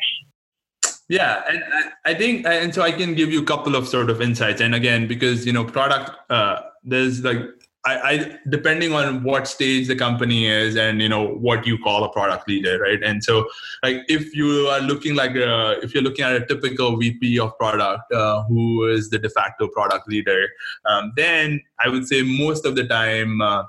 yeah 1.09 1.43
and 1.49 1.61
i 2.05 2.13
think 2.13 2.45
and 2.45 2.73
so 2.73 2.81
i 2.81 2.91
can 2.91 3.13
give 3.13 3.31
you 3.31 3.41
a 3.41 3.45
couple 3.45 3.75
of 3.75 3.87
sort 3.87 4.09
of 4.09 4.21
insights 4.21 4.61
and 4.61 4.73
again 4.73 5.05
because 5.05 5.45
you 5.45 5.51
know 5.51 5.65
product 5.65 6.11
uh, 6.29 6.61
there's 6.83 7.23
like 7.23 7.41
I, 7.85 7.97
I, 8.11 8.39
depending 8.47 8.93
on 8.93 9.23
what 9.23 9.45
stage 9.45 9.89
the 9.89 9.95
company 9.95 10.45
is 10.45 10.77
and 10.77 11.01
you 11.01 11.09
know 11.09 11.27
what 11.27 11.67
you 11.67 11.77
call 11.77 12.05
a 12.05 12.09
product 12.09 12.47
leader 12.47 12.79
right? 12.79 13.03
And 13.03 13.23
so 13.23 13.45
like 13.81 13.97
if 14.07 14.33
you 14.35 14.67
are 14.67 14.79
looking 14.79 15.15
like 15.15 15.35
a, 15.35 15.79
if 15.83 15.93
you're 15.93 16.03
looking 16.03 16.23
at 16.23 16.33
a 16.33 16.45
typical 16.45 16.95
vp 16.97 17.39
of 17.39 17.57
product 17.57 18.11
uh, 18.13 18.43
who 18.43 18.87
is 18.87 19.09
the 19.09 19.19
de 19.19 19.29
facto 19.29 19.67
product 19.67 20.07
leader 20.07 20.47
um, 20.85 21.11
then 21.15 21.61
i 21.83 21.89
would 21.89 22.07
say 22.07 22.21
most 22.21 22.65
of 22.65 22.75
the 22.75 22.85
time 22.87 23.41
uh, 23.41 23.63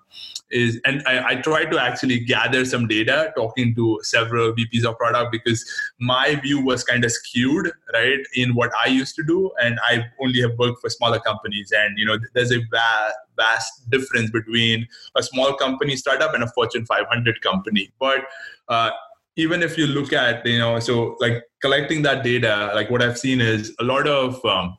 is 0.55 0.81
and 0.85 1.03
I, 1.07 1.31
I 1.31 1.35
try 1.37 1.65
to 1.65 1.79
actually 1.81 2.21
gather 2.21 2.65
some 2.65 2.87
data 2.87 3.33
talking 3.37 3.75
to 3.75 4.01
several 4.03 4.53
VPs 4.53 4.85
of 4.85 4.97
product 4.97 5.33
because 5.33 5.65
my 5.99 6.37
view 6.37 6.65
was 6.65 6.85
kind 6.85 7.05
of 7.05 7.13
skewed 7.13 7.73
right 7.93 8.21
in 8.35 8.55
what 8.55 8.71
I 8.85 8.89
used 8.89 9.17
to 9.17 9.25
do 9.25 9.51
and 9.61 9.79
I 9.87 10.05
only 10.21 10.41
have 10.43 10.57
worked 10.59 10.81
for 10.81 10.91
smaller 10.91 11.19
companies. 11.19 11.73
And 11.77 11.99
you 11.99 12.07
know 12.07 12.19
there's 12.35 12.53
a 12.53 12.61
vast 12.71 13.17
vast 13.37 13.89
difference 13.91 14.31
between 14.31 14.87
a 15.17 15.23
small 15.23 15.55
company 15.55 15.97
startup 15.97 16.35
and 16.35 16.43
a 16.43 16.49
Fortune 16.49 16.87
500 16.87 17.41
company. 17.41 17.91
But 17.99 18.21
uh, 18.69 18.91
even 19.37 19.63
if 19.63 19.77
you 19.77 19.87
look 19.87 20.13
at 20.13 20.47
you 20.47 20.59
know 20.59 20.79
so 20.79 21.17
like 21.21 21.43
collecting 21.61 22.03
that 22.03 22.23
data 22.23 22.71
like 22.75 22.91
what 22.91 23.03
I've 23.03 23.19
seen 23.19 23.41
is 23.41 23.75
a 23.81 23.85
lot 23.85 24.07
of 24.07 24.45
um, 24.45 24.79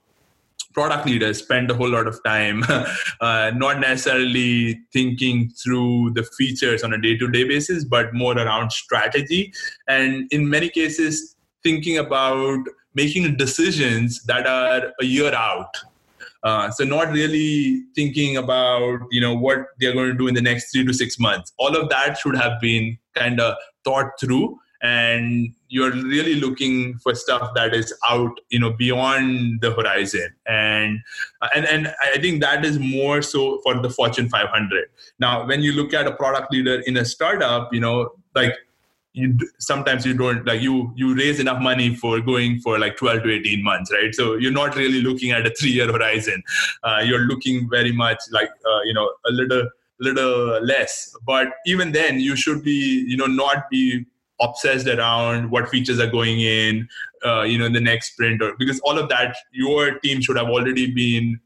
product 0.73 1.05
leaders 1.05 1.39
spend 1.39 1.71
a 1.71 1.73
whole 1.73 1.89
lot 1.89 2.07
of 2.07 2.21
time 2.23 2.63
uh, 3.21 3.51
not 3.55 3.79
necessarily 3.79 4.81
thinking 4.93 5.49
through 5.49 6.11
the 6.11 6.23
features 6.37 6.83
on 6.83 6.93
a 6.93 7.01
day-to-day 7.01 7.45
basis 7.45 7.85
but 7.85 8.13
more 8.13 8.37
around 8.37 8.71
strategy. 8.71 9.53
And 9.87 10.27
in 10.31 10.49
many 10.49 10.69
cases 10.69 11.35
thinking 11.63 11.97
about 11.97 12.59
making 12.93 13.35
decisions 13.37 14.23
that 14.23 14.45
are 14.45 14.93
a 15.01 15.05
year 15.05 15.33
out 15.33 15.75
uh, 16.45 16.69
so 16.69 16.83
not 16.85 17.11
really 17.11 17.83
thinking 17.95 18.37
about 18.37 18.99
you 19.11 19.19
know 19.19 19.35
what 19.35 19.65
they're 19.79 19.93
going 19.93 20.11
to 20.11 20.17
do 20.17 20.27
in 20.27 20.35
the 20.35 20.41
next 20.41 20.71
three 20.71 20.85
to 20.85 20.93
six 20.93 21.19
months. 21.19 21.51
All 21.57 21.75
of 21.75 21.89
that 21.89 22.17
should 22.17 22.37
have 22.37 22.61
been 22.61 22.97
kind 23.15 23.41
of 23.41 23.55
thought 23.83 24.11
through 24.19 24.57
and 24.81 25.51
you're 25.69 25.91
really 25.91 26.35
looking 26.35 26.97
for 26.99 27.15
stuff 27.15 27.51
that 27.55 27.73
is 27.73 27.93
out 28.07 28.39
you 28.49 28.59
know 28.59 28.71
beyond 28.71 29.59
the 29.61 29.71
horizon. 29.71 30.29
And 30.45 30.99
and 31.55 31.65
and 31.65 31.93
i 32.01 32.17
think 32.19 32.41
that 32.41 32.63
is 32.63 32.79
more 32.79 33.21
so 33.21 33.59
for 33.63 33.79
the 33.81 33.89
fortune 33.89 34.29
500 34.29 34.85
now 35.19 35.45
when 35.47 35.61
you 35.61 35.73
look 35.73 35.93
at 35.93 36.07
a 36.07 36.11
product 36.11 36.51
leader 36.51 36.81
in 36.85 36.97
a 36.97 37.05
startup 37.05 37.73
you 37.73 37.79
know 37.79 38.11
like 38.33 38.53
you 39.15 39.37
sometimes 39.59 40.05
you 40.05 40.13
don't 40.13 40.45
like 40.45 40.61
you 40.61 40.91
you 40.95 41.15
raise 41.15 41.39
enough 41.39 41.61
money 41.61 41.95
for 41.95 42.19
going 42.19 42.59
for 42.59 42.77
like 42.77 42.97
12 42.97 43.23
to 43.23 43.31
18 43.33 43.63
months 43.63 43.91
right? 43.91 44.13
So 44.13 44.35
you're 44.35 44.51
not 44.51 44.75
really 44.75 45.01
looking 45.01 45.31
at 45.31 45.47
a 45.47 45.49
three 45.59 45.71
year 45.71 45.91
horizon. 45.91 46.43
Uh, 46.83 47.01
you're 47.03 47.25
looking 47.31 47.69
very 47.69 47.91
much 47.91 48.19
like 48.31 48.49
uh, 48.49 48.81
you 48.83 48.93
know 48.93 49.09
a 49.25 49.31
little 49.31 49.69
little 49.99 50.61
less. 50.61 51.15
But 51.25 51.47
even 51.65 51.93
then 51.93 52.19
you 52.19 52.35
should 52.35 52.63
be 52.63 53.05
you 53.07 53.17
know 53.17 53.27
not 53.27 53.69
be 53.69 54.05
obsessed 54.41 54.87
around 54.87 55.49
what 55.49 55.69
features 55.69 55.97
are 55.97 56.07
going 56.07 56.41
in 56.41 56.87
uh, 57.25 57.43
you 57.43 57.57
know 57.57 57.65
in 57.65 57.71
the 57.73 57.79
next 57.79 58.11
sprint 58.11 58.41
or 58.41 58.53
because 58.57 58.79
all 58.81 58.99
of 58.99 59.07
that 59.07 59.37
your 59.51 59.97
team 59.99 60.21
should 60.21 60.35
have 60.35 60.49
already 60.49 60.91
been 60.91 61.39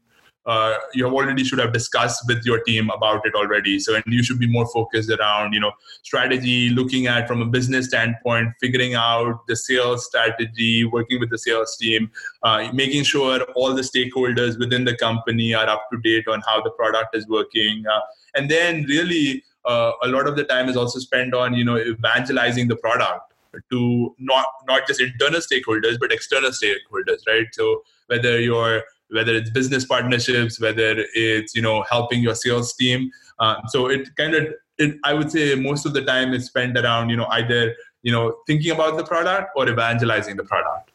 uh, 0.50 0.76
you 0.94 1.04
have 1.04 1.14
already 1.14 1.44
should 1.44 1.60
have 1.60 1.72
discussed 1.72 2.24
with 2.26 2.44
your 2.44 2.60
team 2.64 2.90
about 2.90 3.24
it 3.24 3.34
already. 3.36 3.78
So, 3.78 3.94
and 3.94 4.02
you 4.08 4.24
should 4.24 4.40
be 4.40 4.48
more 4.48 4.66
focused 4.66 5.08
around, 5.08 5.52
you 5.52 5.60
know, 5.60 5.70
strategy, 6.02 6.70
looking 6.70 7.06
at 7.06 7.28
from 7.28 7.40
a 7.40 7.46
business 7.46 7.86
standpoint, 7.86 8.48
figuring 8.60 8.94
out 8.94 9.46
the 9.46 9.54
sales 9.54 10.06
strategy, 10.06 10.84
working 10.84 11.20
with 11.20 11.30
the 11.30 11.38
sales 11.38 11.76
team, 11.76 12.10
uh, 12.42 12.68
making 12.72 13.04
sure 13.04 13.42
all 13.54 13.72
the 13.74 13.82
stakeholders 13.82 14.58
within 14.58 14.84
the 14.84 14.96
company 14.96 15.54
are 15.54 15.68
up 15.68 15.84
to 15.92 16.00
date 16.00 16.26
on 16.26 16.42
how 16.48 16.60
the 16.60 16.70
product 16.70 17.14
is 17.14 17.28
working, 17.28 17.84
uh, 17.86 18.00
and 18.34 18.50
then 18.50 18.84
really. 18.84 19.44
Uh, 19.66 19.92
a 20.04 20.08
lot 20.08 20.26
of 20.26 20.36
the 20.36 20.44
time 20.44 20.70
is 20.70 20.76
also 20.82 20.98
spent 20.98 21.34
on 21.34 21.52
you 21.52 21.62
know 21.62 21.76
evangelizing 21.76 22.66
the 22.66 22.76
product 22.76 23.34
to 23.70 24.14
not 24.18 24.46
not 24.66 24.86
just 24.86 25.02
internal 25.02 25.38
stakeholders 25.38 25.98
but 26.00 26.10
external 26.10 26.50
stakeholders 26.50 27.26
right 27.28 27.48
so 27.52 27.82
whether 28.06 28.40
you're 28.40 28.82
whether 29.12 29.34
it's 29.34 29.50
business 29.50 29.84
partnerships, 29.84 30.60
whether 30.60 31.04
it's 31.14 31.54
you 31.54 31.62
know 31.62 31.84
helping 31.90 32.20
your 32.20 32.34
sales 32.34 32.74
team. 32.74 33.10
Uh, 33.38 33.56
so 33.68 33.88
it 33.88 34.14
kind 34.16 34.34
of, 34.34 34.48
it, 34.78 34.96
I 35.04 35.14
would 35.14 35.30
say, 35.30 35.54
most 35.54 35.86
of 35.86 35.94
the 35.94 36.04
time 36.04 36.34
is 36.34 36.46
spent 36.46 36.76
around 36.76 37.10
you 37.10 37.16
know 37.16 37.26
either 37.30 37.74
you 38.02 38.12
know 38.12 38.36
thinking 38.46 38.72
about 38.72 38.96
the 38.96 39.04
product 39.04 39.50
or 39.56 39.68
evangelizing 39.68 40.36
the 40.36 40.44
product. 40.44 40.90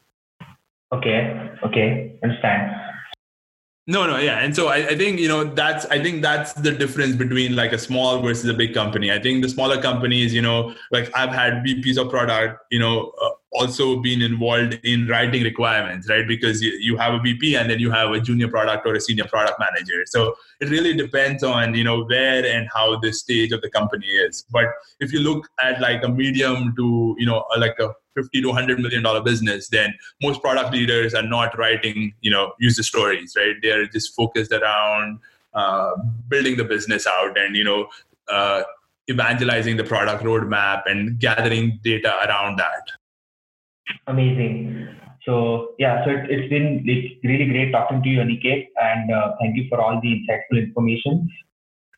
Okay. 0.93 1.51
Okay. 1.63 2.19
Understand. 2.23 2.71
No, 3.87 4.07
no, 4.07 4.17
yeah, 4.17 4.39
and 4.39 4.55
so 4.55 4.69
I, 4.69 4.77
I, 4.77 4.97
think 4.97 5.19
you 5.19 5.27
know 5.27 5.43
that's 5.43 5.85
I 5.85 6.01
think 6.01 6.23
that's 6.23 6.53
the 6.53 6.71
difference 6.71 7.15
between 7.15 7.55
like 7.55 7.71
a 7.71 7.77
small 7.77 8.19
versus 8.19 8.49
a 8.49 8.53
big 8.53 8.73
company. 8.73 9.11
I 9.11 9.19
think 9.19 9.43
the 9.43 9.49
smaller 9.49 9.79
companies, 9.79 10.33
you 10.33 10.41
know, 10.41 10.73
like 10.89 11.15
I've 11.15 11.29
had 11.29 11.63
VPs 11.63 11.99
of 11.99 12.09
product, 12.09 12.63
you 12.71 12.79
know, 12.79 13.13
uh, 13.21 13.29
also 13.57 14.01
been 14.01 14.21
involved 14.21 14.79
in 14.83 15.07
writing 15.07 15.43
requirements, 15.43 16.09
right? 16.09 16.27
Because 16.27 16.61
you, 16.61 16.71
you 16.79 16.97
have 16.97 17.13
a 17.13 17.19
VP 17.19 17.55
and 17.55 17.69
then 17.69 17.79
you 17.79 17.91
have 17.91 18.11
a 18.11 18.19
junior 18.19 18.47
product 18.47 18.85
or 18.85 18.95
a 18.95 19.01
senior 19.01 19.25
product 19.25 19.59
manager. 19.59 20.03
So 20.05 20.35
it 20.59 20.69
really 20.69 20.95
depends 20.95 21.43
on 21.43 21.73
you 21.73 21.83
know 21.83 22.03
where 22.03 22.45
and 22.45 22.67
how 22.73 22.99
the 22.99 23.11
stage 23.13 23.51
of 23.51 23.61
the 23.61 23.69
company 23.69 24.07
is. 24.07 24.45
But 24.51 24.65
if 24.99 25.13
you 25.13 25.19
look 25.19 25.47
at 25.61 25.81
like 25.81 26.03
a 26.03 26.09
medium 26.09 26.75
to 26.75 27.15
you 27.17 27.25
know 27.25 27.45
like 27.57 27.77
a 27.79 27.93
50 28.15 28.41
to 28.41 28.47
100 28.47 28.79
million 28.79 29.03
dollar 29.03 29.21
business 29.21 29.67
then 29.67 29.93
most 30.21 30.41
product 30.41 30.71
leaders 30.71 31.13
are 31.13 31.23
not 31.23 31.57
writing 31.57 32.13
you 32.21 32.31
know 32.31 32.53
user 32.59 32.81
stories 32.81 33.33
right 33.35 33.55
they're 33.61 33.87
just 33.87 34.15
focused 34.15 34.53
around 34.53 35.19
uh, 35.53 35.91
building 36.29 36.55
the 36.55 36.63
business 36.63 37.05
out 37.05 37.37
and 37.37 37.57
you 37.57 37.63
know 37.63 37.87
uh, 38.29 38.63
evangelizing 39.09 39.77
the 39.77 39.83
product 39.83 40.23
roadmap 40.23 40.83
and 40.85 41.19
gathering 41.19 41.79
data 41.83 42.15
around 42.25 42.57
that 42.57 42.89
amazing 44.07 44.87
so 45.25 45.75
yeah 45.79 46.03
so 46.05 46.11
it, 46.11 46.39
has 46.39 46.49
been 46.49 46.83
really 47.23 47.45
great 47.45 47.71
talking 47.71 48.01
to 48.03 48.09
you 48.09 48.19
aniket 48.19 48.67
and 48.81 49.11
uh, 49.11 49.31
thank 49.39 49.55
you 49.55 49.65
for 49.69 49.81
all 49.81 49.99
the 50.01 50.09
insightful 50.09 50.57
information 50.57 51.29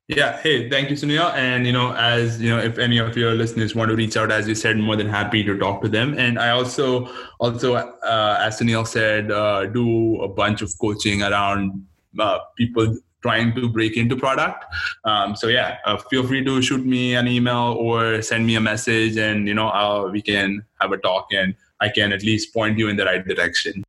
yeah. 0.08 0.40
Hey, 0.42 0.70
thank 0.70 0.90
you, 0.90 0.96
Sunil. 0.96 1.34
And 1.34 1.66
you 1.66 1.74
know, 1.74 1.94
as 1.94 2.42
you 2.42 2.50
know, 2.50 2.60
if 2.60 2.78
any 2.78 2.98
of 2.98 3.18
your 3.18 3.34
listeners 3.34 3.76
want 3.76 3.90
to 3.90 3.96
reach 3.96 4.16
out, 4.16 4.32
as 4.32 4.48
you 4.48 4.56
said, 4.56 4.78
more 4.78 4.96
than 4.96 5.10
happy 5.10 5.44
to 5.44 5.58
talk 5.58 5.82
to 5.82 5.90
them. 5.90 6.18
And 6.18 6.40
I 6.40 6.52
also, 6.52 7.10
also, 7.40 7.76
uh, 7.76 8.38
as 8.40 8.58
Sunil 8.58 8.88
said, 8.88 9.32
uh, 9.32 9.66
do 9.66 10.22
a 10.22 10.30
bunch 10.30 10.62
of 10.62 10.72
coaching 10.80 11.24
around 11.24 11.86
uh, 12.20 12.40
people 12.58 12.98
trying 13.22 13.54
to 13.56 13.68
break 13.68 13.98
into 13.98 14.16
product. 14.16 14.64
Um, 15.04 15.36
so 15.36 15.48
yeah, 15.48 15.78
uh, 15.86 15.98
feel 15.98 16.26
free 16.26 16.44
to 16.46 16.62
shoot 16.62 16.86
me 16.86 17.16
an 17.16 17.28
email 17.28 17.76
or 17.78 18.22
send 18.22 18.48
me 18.48 18.56
a 18.56 18.62
message, 18.62 19.18
and 19.18 19.46
you 19.46 19.54
know, 19.54 19.68
I'll, 19.68 20.10
we 20.10 20.22
can 20.22 20.64
have 20.80 20.94
a 20.94 20.98
talk, 20.98 21.28
and 21.32 21.54
I 21.80 21.90
can 21.90 22.12
at 22.12 22.24
least 22.24 22.54
point 22.54 22.78
you 22.78 22.90
in 22.90 22.98
the 22.98 23.06
right 23.06 23.26
direction. 23.26 23.84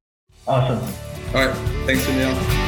Awesome. 0.47 0.79
All 1.35 1.47
right. 1.47 1.57
Thanks, 1.87 2.05
Sunil. 2.05 2.68